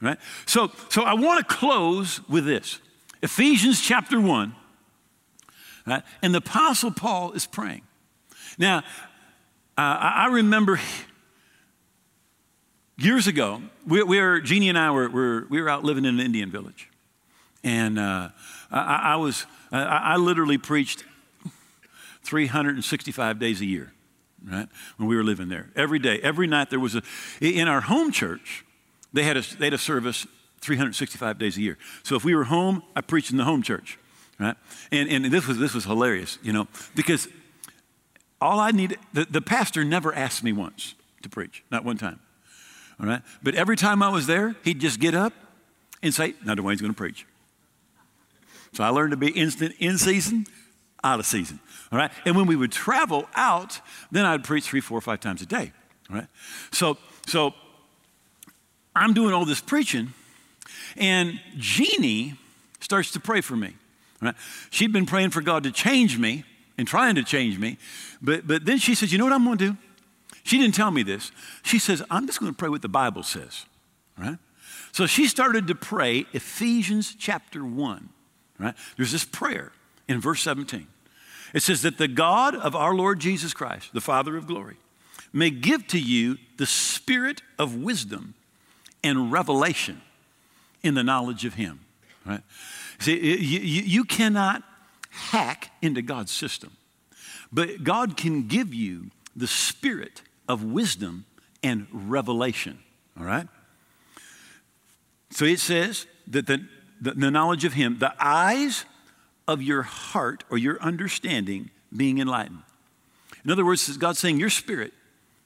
Right? 0.00 0.18
So, 0.44 0.70
so 0.90 1.02
I 1.02 1.14
want 1.14 1.46
to 1.46 1.54
close 1.54 2.20
with 2.28 2.44
this 2.44 2.80
Ephesians 3.22 3.80
chapter 3.80 4.20
1. 4.20 4.54
Right? 5.86 6.02
And 6.20 6.34
the 6.34 6.38
Apostle 6.38 6.90
Paul 6.90 7.32
is 7.32 7.46
praying. 7.46 7.82
Now, 8.58 8.78
uh, 9.78 9.80
I 10.00 10.28
remember 10.30 10.78
years 12.98 13.26
ago, 13.26 13.62
we, 13.86 14.02
we 14.02 14.20
were, 14.20 14.40
Jeannie 14.40 14.68
and 14.68 14.78
I 14.78 14.90
were, 14.90 15.08
were, 15.08 15.46
we 15.48 15.60
were 15.60 15.68
out 15.68 15.82
living 15.82 16.04
in 16.04 16.18
an 16.18 16.24
Indian 16.24 16.50
village. 16.50 16.90
And 17.64 17.98
uh, 17.98 18.30
I, 18.70 19.12
I, 19.12 19.16
was, 19.16 19.46
I, 19.72 19.82
I 19.82 20.16
literally 20.16 20.58
preached 20.58 21.04
365 22.22 23.38
days 23.38 23.60
a 23.60 23.66
year, 23.66 23.92
right? 24.44 24.68
When 24.96 25.08
we 25.08 25.16
were 25.16 25.24
living 25.24 25.48
there. 25.48 25.70
Every 25.76 25.98
day, 25.98 26.18
every 26.22 26.46
night 26.46 26.70
there 26.70 26.80
was 26.80 26.94
a, 26.94 27.02
in 27.40 27.68
our 27.68 27.82
home 27.82 28.12
church, 28.12 28.64
they 29.12 29.22
had 29.22 29.36
a, 29.36 29.42
they 29.58 29.66
had 29.66 29.74
a 29.74 29.78
service 29.78 30.26
365 30.60 31.38
days 31.38 31.56
a 31.56 31.60
year. 31.60 31.78
So 32.02 32.16
if 32.16 32.24
we 32.24 32.34
were 32.34 32.44
home, 32.44 32.82
I 32.94 33.00
preached 33.00 33.30
in 33.30 33.36
the 33.36 33.44
home 33.44 33.62
church, 33.62 33.98
right? 34.38 34.56
And, 34.90 35.08
and 35.08 35.24
this, 35.26 35.46
was, 35.46 35.58
this 35.58 35.74
was 35.74 35.84
hilarious, 35.84 36.38
you 36.42 36.52
know, 36.52 36.66
because 36.94 37.28
all 38.40 38.60
I 38.60 38.70
needed, 38.70 38.98
the, 39.12 39.24
the 39.24 39.40
pastor 39.40 39.84
never 39.84 40.14
asked 40.14 40.42
me 40.42 40.52
once 40.52 40.94
to 41.22 41.28
preach, 41.28 41.64
not 41.70 41.84
one 41.84 41.96
time, 41.96 42.20
all 43.00 43.06
right? 43.06 43.22
But 43.42 43.54
every 43.54 43.76
time 43.76 44.02
I 44.02 44.08
was 44.08 44.26
there, 44.26 44.56
he'd 44.64 44.80
just 44.80 45.00
get 45.00 45.14
up 45.14 45.32
and 46.02 46.12
say, 46.12 46.34
now 46.44 46.54
Duane's 46.54 46.80
going 46.80 46.92
to 46.92 46.96
preach. 46.96 47.26
So 48.72 48.84
I 48.84 48.88
learned 48.88 49.12
to 49.12 49.16
be 49.16 49.28
instant 49.28 49.74
in 49.78 49.96
season, 49.96 50.46
out 51.02 51.18
of 51.18 51.26
season. 51.26 51.60
All 51.92 51.98
right. 51.98 52.10
And 52.24 52.36
when 52.36 52.46
we 52.46 52.56
would 52.56 52.72
travel 52.72 53.28
out, 53.34 53.80
then 54.10 54.24
I'd 54.24 54.44
preach 54.44 54.64
three, 54.64 54.80
four, 54.80 55.00
five 55.00 55.20
times 55.20 55.42
a 55.42 55.46
day. 55.46 55.72
All 56.10 56.16
right. 56.16 56.26
So, 56.72 56.98
so 57.26 57.54
I'm 58.94 59.14
doing 59.14 59.32
all 59.32 59.44
this 59.44 59.60
preaching, 59.60 60.12
and 60.96 61.40
Jeannie 61.56 62.34
starts 62.80 63.12
to 63.12 63.20
pray 63.20 63.40
for 63.40 63.56
me. 63.56 63.74
Right? 64.20 64.34
She'd 64.70 64.92
been 64.92 65.06
praying 65.06 65.30
for 65.30 65.42
God 65.42 65.62
to 65.64 65.70
change 65.70 66.18
me 66.18 66.44
and 66.78 66.88
trying 66.88 67.14
to 67.14 67.22
change 67.22 67.58
me, 67.58 67.78
but, 68.20 68.46
but 68.46 68.64
then 68.64 68.78
she 68.78 68.94
says, 68.94 69.12
You 69.12 69.18
know 69.18 69.24
what 69.24 69.32
I'm 69.32 69.44
going 69.44 69.58
to 69.58 69.72
do? 69.72 69.76
She 70.42 70.58
didn't 70.58 70.74
tell 70.74 70.90
me 70.90 71.02
this. 71.02 71.32
She 71.62 71.78
says, 71.78 72.02
I'm 72.10 72.26
just 72.26 72.40
going 72.40 72.52
to 72.52 72.56
pray 72.56 72.68
what 72.68 72.82
the 72.82 72.88
Bible 72.88 73.22
says. 73.22 73.66
Right? 74.18 74.38
So 74.92 75.06
she 75.06 75.26
started 75.26 75.66
to 75.66 75.74
pray 75.74 76.24
Ephesians 76.32 77.14
chapter 77.18 77.64
1 77.64 78.08
right? 78.58 78.74
There's 78.96 79.12
this 79.12 79.24
prayer 79.24 79.72
in 80.08 80.20
verse 80.20 80.42
17. 80.42 80.86
It 81.56 81.62
says 81.62 81.80
that 81.82 81.96
the 81.96 82.06
God 82.06 82.54
of 82.54 82.76
our 82.76 82.94
Lord 82.94 83.18
Jesus 83.18 83.54
Christ, 83.54 83.94
the 83.94 84.00
Father 84.02 84.36
of 84.36 84.46
glory, 84.46 84.76
may 85.32 85.48
give 85.48 85.86
to 85.86 85.98
you 85.98 86.36
the 86.58 86.66
spirit 86.66 87.40
of 87.58 87.74
wisdom 87.74 88.34
and 89.02 89.32
revelation 89.32 90.02
in 90.82 90.92
the 90.92 91.02
knowledge 91.02 91.46
of 91.46 91.54
Him, 91.54 91.80
right? 92.26 92.42
See, 92.98 93.38
you, 93.38 94.04
cannot 94.04 94.64
hack 95.08 95.70
into 95.80 96.02
God's 96.02 96.30
system, 96.30 96.76
but 97.50 97.82
God 97.82 98.18
can 98.18 98.48
give 98.48 98.74
you 98.74 99.10
the 99.34 99.46
spirit 99.46 100.20
of 100.46 100.62
wisdom 100.62 101.24
and 101.62 101.86
revelation, 101.90 102.80
all 103.18 103.24
right? 103.24 103.48
So 105.30 105.46
it 105.46 105.60
says 105.60 106.06
that 106.26 106.46
the 106.46 106.66
the, 107.00 107.12
the 107.12 107.30
knowledge 107.30 107.64
of 107.64 107.74
Him, 107.74 107.98
the 107.98 108.14
eyes 108.18 108.84
of 109.48 109.62
your 109.62 109.82
heart 109.82 110.44
or 110.50 110.58
your 110.58 110.80
understanding 110.80 111.70
being 111.94 112.18
enlightened. 112.18 112.62
In 113.44 113.50
other 113.50 113.64
words, 113.64 113.96
God's 113.96 114.18
saying, 114.18 114.40
Your 114.40 114.50
spirit, 114.50 114.92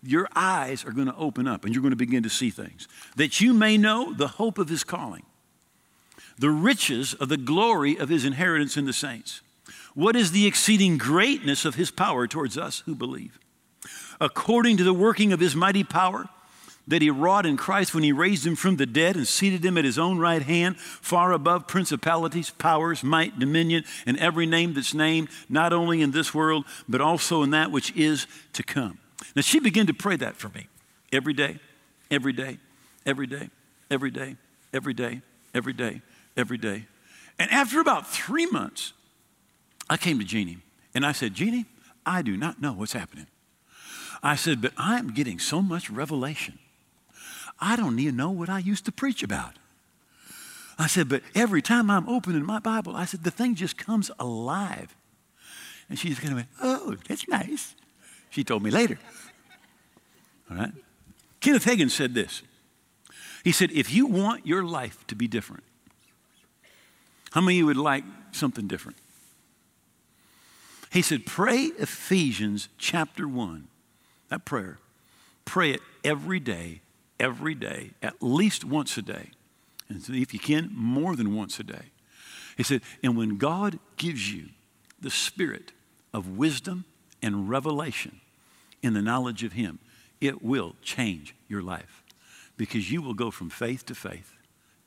your 0.03 0.29
eyes 0.35 0.85
are 0.85 0.93
going 0.93 1.07
to 1.07 1.17
open 1.17 1.47
up 1.47 1.65
and 1.65 1.75
you're 1.75 1.83
going 1.83 1.93
to 1.93 1.97
begin 1.97 2.23
to 2.23 2.31
see 2.31 2.51
things. 2.51 2.89
That 3.17 3.41
you 3.41 3.53
may 3.53 3.77
know 3.77 4.15
the 4.15 4.29
hope 4.29 4.59
of 4.59 4.69
His 4.69 4.85
calling, 4.85 5.25
the 6.39 6.51
riches 6.51 7.15
of 7.15 7.29
the 7.29 7.37
glory 7.37 7.99
of 7.99 8.09
His 8.09 8.25
inheritance 8.25 8.77
in 8.77 8.87
the 8.87 8.93
saints. 8.93 9.43
What 9.95 10.17
is 10.17 10.33
the 10.33 10.47
exceeding 10.47 10.97
greatness 10.99 11.65
of 11.65 11.75
His 11.75 11.91
power 11.91 12.27
towards 12.27 12.57
us 12.57 12.81
who 12.87 12.95
believe? 12.95 13.39
According 14.21 14.77
to 14.79 14.85
the 14.85 14.95
working 14.95 15.33
of 15.33 15.41
His 15.41 15.55
mighty 15.55 15.85
power, 15.85 16.29
that 16.89 17.03
he 17.03 17.11
wrought 17.11 17.47
in 17.47 17.57
Christ 17.57 17.95
when 17.95 18.03
he 18.03 18.13
raised 18.13 18.47
him 18.47 18.57
from 18.57 18.77
the 18.77 18.87
dead 18.87 19.17
and 19.17 19.27
seated 19.27 19.65
him 19.65 19.79
at 19.79 19.85
his 19.85 19.99
own 19.99 20.19
right 20.19 20.43
hand, 20.43 20.79
far 20.79 21.33
above 21.33 21.67
principalities, 21.67 22.51
powers, 22.51 23.05
might, 23.05 23.39
dominion, 23.39 23.85
and 24.07 24.19
every 24.19 24.47
name 24.47 24.75
that's 24.75 24.95
named, 24.95 25.29
not 25.49 25.73
only 25.73 26.03
in 26.03 26.11
this 26.11 26.35
world, 26.35 26.65
but 26.89 27.01
also 27.01 27.43
in 27.43 27.51
that 27.51 27.71
which 27.71 27.95
is 27.97 28.27
to 28.55 28.63
come. 28.63 28.99
Now, 29.37 29.43
she 29.43 29.61
began 29.61 29.87
to 29.87 29.95
pray 29.95 30.17
that 30.17 30.37
for 30.37 30.49
me 30.49 30.69
every 31.13 31.33
day, 31.33 31.61
every 32.11 32.33
day, 32.33 32.59
every 33.07 33.27
day, 33.27 33.51
every 33.91 34.11
day, 34.11 34.37
every 34.73 34.95
day, 34.95 35.23
every 35.55 35.73
day, 35.73 36.03
every 36.37 36.59
day. 36.59 36.87
And 37.39 37.51
after 37.51 37.81
about 37.81 38.09
three 38.09 38.47
months, 38.47 38.93
I 39.89 39.97
came 39.97 40.19
to 40.19 40.25
Jeannie 40.25 40.59
and 40.95 41.07
I 41.07 41.13
said, 41.13 41.35
Jeannie, 41.35 41.67
I 42.05 42.23
do 42.23 42.37
not 42.37 42.61
know 42.61 42.73
what's 42.73 42.93
happening. 42.93 43.27
I 44.23 44.37
said, 44.37 44.61
but 44.61 44.73
I'm 44.77 45.13
getting 45.15 45.39
so 45.39 45.63
much 45.63 45.91
revelation. 45.91 46.59
I 47.61 47.77
don't 47.77 47.99
even 47.99 48.17
know 48.17 48.31
what 48.31 48.49
I 48.49 48.59
used 48.59 48.85
to 48.87 48.93
preach 48.93 49.23
about. 49.23 49.55
I 50.79 50.87
said, 50.87 51.09
but 51.09 51.23
every 51.35 51.61
time 51.61 51.91
I'm 51.91 52.09
opening 52.09 52.45
my 52.45 52.59
Bible, 52.59 52.97
I 52.97 53.05
said, 53.05 53.23
the 53.23 53.31
thing 53.31 53.55
just 53.55 53.77
comes 53.77 54.11
alive. 54.19 54.97
And 55.91 55.99
she 55.99 56.09
just 56.09 56.23
kind 56.23 56.33
of 56.33 56.39
went, 56.39 56.49
oh, 56.63 56.97
that's 57.07 57.29
nice. 57.29 57.75
She 58.31 58.45
told 58.45 58.63
me 58.63 58.71
later. 58.71 58.99
All 60.51 60.57
right? 60.57 60.73
Kenneth 61.41 61.65
Hagin 61.65 61.91
said 61.91 62.15
this. 62.15 62.43
He 63.45 63.53
said, 63.53 63.71
if 63.73 63.93
you 63.93 64.07
want 64.07 64.47
your 64.47 64.65
life 64.65 65.07
to 65.09 65.15
be 65.15 65.29
different, 65.29 65.65
how 67.33 67.41
many 67.41 67.57
of 67.57 67.59
you 67.59 67.67
would 67.67 67.77
like 67.77 68.05
something 68.33 68.67
different? 68.67 68.97
He 70.91 71.03
said, 71.03 71.27
pray 71.27 71.71
Ephesians 71.79 72.69
chapter 72.79 73.29
1, 73.29 73.69
that 74.29 74.45
prayer. 74.45 74.79
Pray 75.45 75.73
it 75.73 75.81
every 76.05 76.41
day 76.41 76.81
every 77.21 77.55
day, 77.55 77.91
at 78.03 78.15
least 78.21 78.65
once 78.65 78.97
a 78.97 79.03
day. 79.03 79.31
And 79.89 80.03
if 80.09 80.33
you 80.33 80.41
can, 80.41 80.71
more 80.75 81.15
than 81.15 81.37
once 81.37 81.61
a 81.61 81.65
day. 81.65 81.93
He 82.57 82.63
said, 82.63 82.83
and 83.03 83.17
when 83.17 83.39
God 83.39 83.79
gives 83.97 84.33
you 84.33 84.49
the 85.01 85.11
spirit 85.11 85.73
of 86.13 86.37
wisdom 86.37 86.85
and 87.23 87.49
revelation 87.49 88.21
in 88.83 88.95
the 88.95 89.03
knowledge 89.03 89.45
of 89.45 89.53
Him, 89.53 89.79
it 90.21 90.43
will 90.43 90.75
change 90.83 91.35
your 91.49 91.63
life 91.63 92.03
because 92.57 92.91
you 92.91 93.01
will 93.01 93.15
go 93.15 93.31
from 93.31 93.51
faith 93.51 93.87
to 93.87 93.95
faith 93.95 94.35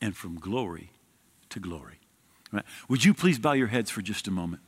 and 0.02 0.15
from 0.15 0.39
glory 0.39 0.91
to 1.50 1.60
glory. 1.60 2.00
Right? 2.52 2.65
Would 2.88 3.04
you 3.04 3.13
please 3.13 3.39
bow 3.39 3.54
your 3.54 3.67
heads 3.67 3.89
for 3.89 4.02
just 4.02 4.28
a 4.28 4.32
moment? 4.32 4.62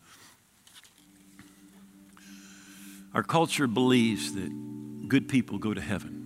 Our 3.13 3.23
culture 3.23 3.67
believes 3.67 4.34
that 4.34 5.08
good 5.08 5.30
people 5.30 5.58
go 5.58 5.73
to 5.73 5.82
heaven. 5.82 6.24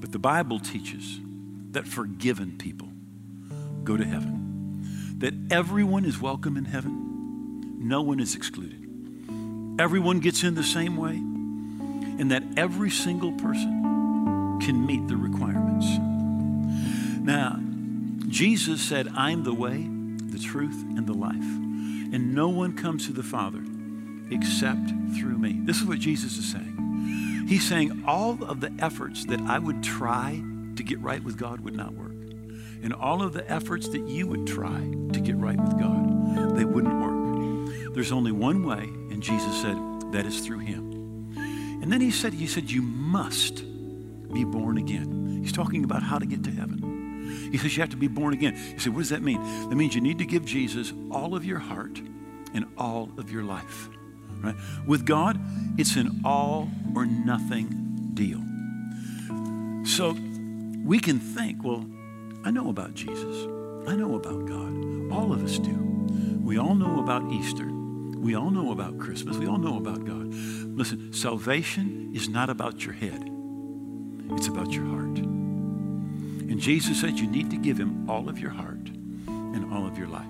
But 0.00 0.12
the 0.12 0.18
Bible 0.18 0.58
teaches 0.60 1.20
that 1.70 1.86
forgiven 1.86 2.56
people 2.58 2.88
go 3.84 3.96
to 3.96 4.04
heaven, 4.04 5.16
that 5.18 5.34
everyone 5.50 6.04
is 6.04 6.20
welcome 6.20 6.56
in 6.56 6.64
heaven, 6.64 7.78
no 7.78 8.02
one 8.02 8.20
is 8.20 8.34
excluded. 8.34 8.80
Everyone 9.78 10.20
gets 10.20 10.42
in 10.44 10.54
the 10.54 10.62
same 10.62 10.96
way, 10.96 11.14
and 11.14 12.30
that 12.30 12.42
every 12.56 12.90
single 12.90 13.32
person 13.32 14.60
can 14.60 14.86
meet 14.86 15.08
the 15.08 15.16
requirements. 15.16 15.86
Now, 17.20 17.58
Jesus 18.28 18.80
said, 18.80 19.08
I'm 19.16 19.42
the 19.42 19.54
way, 19.54 19.88
the 20.28 20.38
truth, 20.38 20.82
and 20.96 21.06
the 21.06 21.14
life. 21.14 21.34
And 21.34 22.34
no 22.34 22.48
one 22.48 22.74
comes 22.74 23.06
to 23.06 23.12
the 23.12 23.22
Father 23.22 23.64
except 24.30 24.88
through 25.18 25.38
me. 25.38 25.60
This 25.64 25.80
is 25.80 25.84
what 25.84 25.98
Jesus 25.98 26.36
is 26.38 26.50
saying. 26.50 26.73
He's 27.46 27.68
saying 27.68 28.04
all 28.06 28.42
of 28.44 28.60
the 28.60 28.72
efforts 28.78 29.24
that 29.26 29.40
I 29.40 29.58
would 29.58 29.82
try 29.82 30.42
to 30.76 30.82
get 30.82 30.98
right 31.00 31.22
with 31.22 31.36
God 31.36 31.60
would 31.60 31.74
not 31.74 31.94
work. 31.94 32.12
and 32.84 32.92
all 32.92 33.22
of 33.22 33.32
the 33.32 33.50
efforts 33.50 33.88
that 33.88 34.06
you 34.06 34.26
would 34.26 34.46
try 34.46 34.78
to 35.12 35.20
get 35.20 35.36
right 35.36 35.58
with 35.58 35.78
God, 35.78 36.54
they 36.54 36.66
wouldn't 36.66 37.00
work. 37.00 37.94
There's 37.94 38.12
only 38.12 38.30
one 38.30 38.64
way, 38.64 38.82
and 39.10 39.22
Jesus 39.22 39.62
said 39.62 39.76
that 40.12 40.26
is 40.26 40.40
through 40.40 40.58
Him. 40.58 41.32
And 41.82 41.90
then 41.90 42.02
He 42.02 42.10
said, 42.10 42.34
He 42.34 42.46
said, 42.46 42.70
you 42.70 42.82
must 42.82 43.64
be 44.32 44.44
born 44.44 44.76
again. 44.76 45.40
He's 45.42 45.52
talking 45.52 45.82
about 45.82 46.02
how 46.02 46.18
to 46.18 46.26
get 46.26 46.44
to 46.44 46.50
heaven. 46.50 47.48
He 47.50 47.56
says 47.56 47.74
you 47.74 47.80
have 47.80 47.90
to 47.90 47.96
be 47.96 48.08
born 48.08 48.34
again. 48.34 48.54
He 48.54 48.78
said, 48.78 48.92
what 48.92 49.00
does 49.00 49.10
that 49.10 49.22
mean? 49.22 49.42
That 49.68 49.76
means 49.76 49.94
you 49.94 50.00
need 50.00 50.18
to 50.18 50.26
give 50.26 50.44
Jesus 50.44 50.92
all 51.10 51.34
of 51.34 51.44
your 51.44 51.58
heart 51.58 52.00
and 52.52 52.66
all 52.76 53.08
of 53.16 53.30
your 53.30 53.44
life. 53.44 53.88
Right? 54.42 54.56
With 54.86 55.04
God, 55.06 55.38
it's 55.78 55.96
an 55.96 56.20
all 56.24 56.68
or 56.94 57.06
nothing 57.06 58.10
deal. 58.14 58.42
So 59.86 60.16
we 60.84 60.98
can 60.98 61.18
think, 61.18 61.62
well, 61.62 61.86
I 62.44 62.50
know 62.50 62.68
about 62.68 62.94
Jesus. 62.94 63.46
I 63.86 63.96
know 63.96 64.14
about 64.14 64.46
God. 64.46 65.12
All 65.12 65.32
of 65.32 65.42
us 65.42 65.58
do. 65.58 65.74
We 66.42 66.58
all 66.58 66.74
know 66.74 67.00
about 67.00 67.30
Easter. 67.32 67.66
We 68.24 68.34
all 68.34 68.50
know 68.50 68.72
about 68.72 68.98
Christmas. 68.98 69.36
We 69.36 69.46
all 69.46 69.58
know 69.58 69.76
about 69.76 70.04
God. 70.04 70.28
Listen, 70.32 71.12
salvation 71.12 72.12
is 72.14 72.28
not 72.28 72.50
about 72.50 72.84
your 72.84 72.94
head, 72.94 73.30
it's 74.30 74.48
about 74.48 74.72
your 74.72 74.86
heart. 74.86 75.18
And 75.18 76.60
Jesus 76.60 77.00
said 77.00 77.18
you 77.18 77.26
need 77.26 77.50
to 77.50 77.56
give 77.56 77.78
him 77.78 78.08
all 78.08 78.28
of 78.28 78.38
your 78.38 78.50
heart 78.50 78.88
and 79.26 79.72
all 79.72 79.86
of 79.86 79.98
your 79.98 80.08
life. 80.08 80.26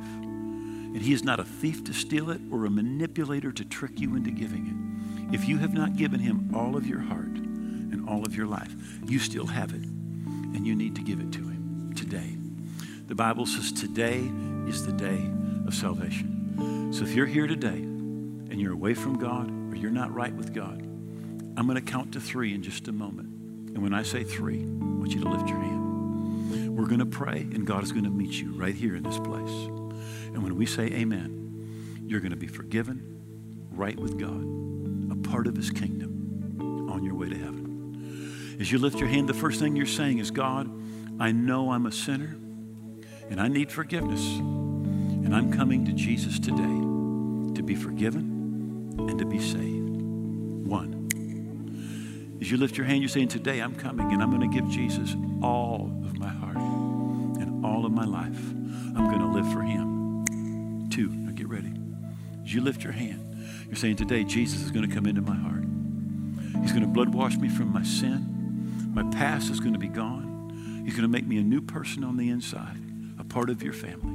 And 0.94 1.02
he 1.02 1.12
is 1.12 1.24
not 1.24 1.40
a 1.40 1.44
thief 1.44 1.82
to 1.84 1.92
steal 1.92 2.30
it 2.30 2.40
or 2.52 2.64
a 2.64 2.70
manipulator 2.70 3.50
to 3.50 3.64
trick 3.64 3.98
you 3.98 4.14
into 4.14 4.30
giving 4.30 4.66
it. 4.68 5.34
If 5.34 5.48
you 5.48 5.58
have 5.58 5.74
not 5.74 5.96
given 5.96 6.20
him 6.20 6.50
all 6.54 6.76
of 6.76 6.86
your 6.86 7.00
heart 7.00 7.26
and 7.26 8.08
all 8.08 8.24
of 8.24 8.36
your 8.36 8.46
life, 8.46 8.72
you 9.04 9.18
still 9.18 9.46
have 9.46 9.74
it. 9.74 9.82
And 9.82 10.64
you 10.64 10.76
need 10.76 10.94
to 10.94 11.02
give 11.02 11.18
it 11.18 11.32
to 11.32 11.40
him 11.40 11.92
today. 11.96 12.36
The 13.08 13.16
Bible 13.16 13.44
says 13.44 13.72
today 13.72 14.20
is 14.68 14.86
the 14.86 14.92
day 14.92 15.28
of 15.66 15.74
salvation. 15.74 16.92
So 16.92 17.02
if 17.02 17.12
you're 17.12 17.26
here 17.26 17.48
today 17.48 17.68
and 17.68 18.60
you're 18.60 18.72
away 18.72 18.94
from 18.94 19.18
God 19.18 19.50
or 19.72 19.76
you're 19.76 19.90
not 19.90 20.14
right 20.14 20.32
with 20.32 20.54
God, 20.54 20.80
I'm 21.56 21.66
going 21.66 21.74
to 21.74 21.92
count 21.92 22.12
to 22.12 22.20
three 22.20 22.54
in 22.54 22.62
just 22.62 22.86
a 22.86 22.92
moment. 22.92 23.28
And 23.74 23.82
when 23.82 23.94
I 23.94 24.04
say 24.04 24.22
three, 24.22 24.62
I 24.62 24.84
want 24.84 25.12
you 25.12 25.20
to 25.22 25.28
lift 25.28 25.48
your 25.48 25.58
hand. 25.58 26.76
We're 26.76 26.86
going 26.86 27.00
to 27.00 27.06
pray, 27.06 27.40
and 27.40 27.66
God 27.66 27.82
is 27.82 27.90
going 27.90 28.04
to 28.04 28.10
meet 28.10 28.32
you 28.32 28.52
right 28.52 28.74
here 28.74 28.94
in 28.94 29.02
this 29.02 29.18
place. 29.18 29.83
When 30.54 30.60
we 30.60 30.66
say 30.66 30.84
amen, 30.84 32.04
you're 32.06 32.20
going 32.20 32.30
to 32.30 32.36
be 32.36 32.46
forgiven, 32.46 33.18
right 33.72 33.98
with 33.98 34.16
God, 34.16 34.40
a 35.10 35.28
part 35.28 35.48
of 35.48 35.56
his 35.56 35.68
kingdom 35.68 36.88
on 36.88 37.02
your 37.02 37.16
way 37.16 37.28
to 37.28 37.36
heaven. 37.36 38.56
As 38.60 38.70
you 38.70 38.78
lift 38.78 39.00
your 39.00 39.08
hand, 39.08 39.28
the 39.28 39.34
first 39.34 39.58
thing 39.58 39.74
you're 39.74 39.84
saying 39.84 40.18
is, 40.18 40.30
God, 40.30 40.70
I 41.18 41.32
know 41.32 41.72
I'm 41.72 41.86
a 41.86 41.90
sinner 41.90 42.36
and 43.28 43.40
I 43.40 43.48
need 43.48 43.72
forgiveness. 43.72 44.24
And 44.36 45.34
I'm 45.34 45.52
coming 45.52 45.86
to 45.86 45.92
Jesus 45.92 46.38
today 46.38 46.62
to 47.56 47.62
be 47.64 47.74
forgiven 47.74 48.94
and 48.96 49.18
to 49.18 49.24
be 49.24 49.40
saved. 49.40 49.88
One. 50.68 52.38
As 52.40 52.48
you 52.48 52.58
lift 52.58 52.76
your 52.76 52.86
hand, 52.86 53.00
you're 53.00 53.08
saying, 53.08 53.26
Today 53.26 53.58
I'm 53.58 53.74
coming 53.74 54.12
and 54.12 54.22
I'm 54.22 54.30
going 54.30 54.48
to 54.48 54.56
give 54.56 54.70
Jesus 54.70 55.16
all 55.42 55.90
of 56.04 56.16
my 56.16 56.28
heart 56.28 56.58
and 56.58 57.66
all 57.66 57.84
of 57.84 57.90
my 57.90 58.04
life. 58.04 58.52
I'm 58.96 59.08
going 59.08 59.18
to 59.18 59.26
live 59.26 59.52
for 59.52 59.62
Him. 59.62 59.93
You 62.54 62.60
lift 62.60 62.82
your 62.84 62.92
hand, 62.92 63.66
you're 63.66 63.76
saying, 63.76 63.96
Today 63.96 64.24
Jesus 64.24 64.62
is 64.62 64.70
going 64.70 64.88
to 64.88 64.94
come 64.94 65.06
into 65.06 65.22
my 65.22 65.34
heart. 65.34 65.64
He's 66.62 66.72
going 66.72 66.82
to 66.82 66.88
blood 66.88 67.12
wash 67.12 67.36
me 67.36 67.48
from 67.48 67.72
my 67.72 67.82
sin. 67.82 68.92
My 68.94 69.02
past 69.16 69.50
is 69.50 69.60
going 69.60 69.72
to 69.72 69.78
be 69.78 69.88
gone. 69.88 70.82
He's 70.84 70.94
going 70.94 71.02
to 71.02 71.08
make 71.08 71.26
me 71.26 71.38
a 71.38 71.42
new 71.42 71.60
person 71.60 72.04
on 72.04 72.16
the 72.16 72.30
inside, 72.30 72.78
a 73.18 73.24
part 73.24 73.50
of 73.50 73.62
your 73.62 73.72
family 73.72 74.12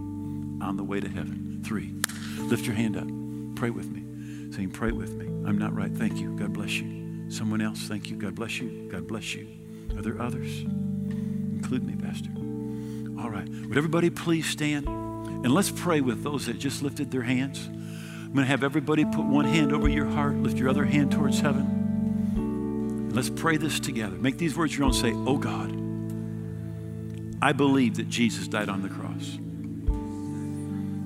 on 0.66 0.78
the 0.78 0.84
way 0.84 1.00
to 1.00 1.10
heaven. 1.10 1.62
Three, 1.64 1.94
lift 2.40 2.66
your 2.66 2.76
hand 2.76 2.96
up. 2.96 3.08
Pray 3.58 3.70
with 3.70 3.90
me. 3.90 4.54
Saying, 4.56 4.72
Pray 4.72 4.92
with 4.92 5.14
me. 5.14 5.26
I'm 5.48 5.58
not 5.58 5.76
right. 5.76 5.92
Thank 5.92 6.18
you. 6.18 6.36
God 6.38 6.54
bless 6.54 6.72
you. 6.72 7.30
Someone 7.30 7.62
else, 7.62 7.88
thank 7.88 8.10
you. 8.10 8.18
God 8.18 8.36
bless 8.36 8.60
you. 8.60 8.90
God 8.92 9.08
bless 9.08 9.36
you. 9.36 9.48
Are 9.96 10.02
there 10.02 10.22
others? 10.22 10.62
Include 10.62 11.84
me, 11.84 11.96
Pastor. 11.96 12.30
All 13.22 13.30
right. 13.30 13.48
Would 13.48 13.78
everybody 13.78 14.10
please 14.10 14.48
stand? 14.48 14.88
And 14.88 15.54
let's 15.54 15.70
pray 15.72 16.02
with 16.02 16.24
those 16.24 16.48
that 16.48 16.58
just 16.58 16.82
lifted 16.82 17.12
their 17.12 17.22
hands. 17.22 17.70
I'm 18.30 18.36
going 18.36 18.46
to 18.46 18.52
have 18.52 18.64
everybody 18.64 19.06
put 19.06 19.26
one 19.26 19.46
hand 19.46 19.74
over 19.74 19.90
your 19.90 20.06
heart, 20.06 20.36
lift 20.36 20.56
your 20.56 20.70
other 20.70 20.86
hand 20.86 21.12
towards 21.12 21.40
heaven. 21.40 23.10
Let's 23.12 23.32
pray 23.32 23.58
this 23.58 23.80
together. 23.80 24.16
Make 24.18 24.38
these 24.38 24.56
words 24.56 24.78
your 24.78 24.86
own. 24.86 24.94
Say, 24.94 25.14
Oh 25.16 25.38
God, 25.38 25.72
I 27.42 27.54
believe 27.54 27.96
that 27.96 28.08
Jesus 28.08 28.48
died 28.48 28.70
on 28.70 28.84
the 28.84 28.90
cross. 28.90 29.40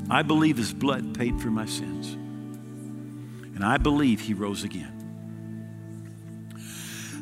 I 0.09 0.21
believe 0.21 0.57
his 0.57 0.73
blood 0.73 1.17
paid 1.17 1.39
for 1.39 1.47
my 1.47 1.65
sins. 1.65 2.11
And 3.55 3.63
I 3.63 3.77
believe 3.77 4.19
he 4.19 4.33
rose 4.33 4.65
again. 4.65 4.91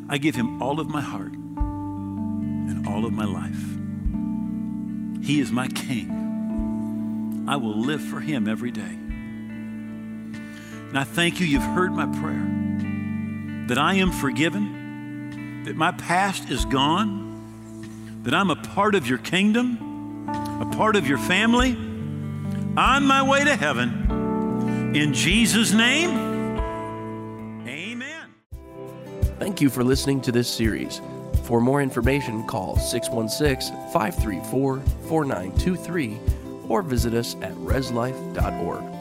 I 0.09 0.17
give 0.17 0.33
him 0.33 0.63
all 0.63 0.79
of 0.79 0.89
my 0.89 1.01
heart 1.01 1.31
and 1.31 2.87
all 2.87 3.05
of 3.05 3.13
my 3.13 3.25
life. 3.25 5.23
He 5.23 5.39
is 5.39 5.51
my 5.51 5.67
king. 5.67 7.45
I 7.47 7.55
will 7.57 7.77
live 7.77 8.01
for 8.01 8.19
him 8.19 8.47
every 8.47 8.71
day. 8.71 8.97
And 10.91 10.99
I 10.99 11.05
thank 11.05 11.39
you, 11.39 11.45
you've 11.45 11.63
heard 11.63 11.93
my 11.93 12.05
prayer, 12.19 12.45
that 13.69 13.77
I 13.77 13.93
am 13.93 14.11
forgiven, 14.11 15.63
that 15.63 15.77
my 15.77 15.93
past 15.93 16.49
is 16.49 16.65
gone, 16.65 18.19
that 18.23 18.33
I'm 18.33 18.49
a 18.49 18.57
part 18.57 18.93
of 18.93 19.07
your 19.07 19.19
kingdom, 19.19 20.27
a 20.27 20.69
part 20.75 20.97
of 20.97 21.07
your 21.07 21.17
family 21.17 21.77
on 22.75 23.05
my 23.05 23.23
way 23.23 23.45
to 23.45 23.55
heaven. 23.55 24.91
In 24.93 25.13
Jesus' 25.13 25.71
name, 25.71 26.09
amen. 27.65 28.27
Thank 29.39 29.61
you 29.61 29.69
for 29.69 29.85
listening 29.85 30.19
to 30.23 30.33
this 30.33 30.49
series. 30.49 30.99
For 31.45 31.61
more 31.61 31.81
information, 31.81 32.45
call 32.47 32.77
616 32.77 33.73
534 33.93 34.81
4923 35.07 36.19
or 36.67 36.81
visit 36.81 37.13
us 37.13 37.35
at 37.35 37.53
reslife.org. 37.53 39.00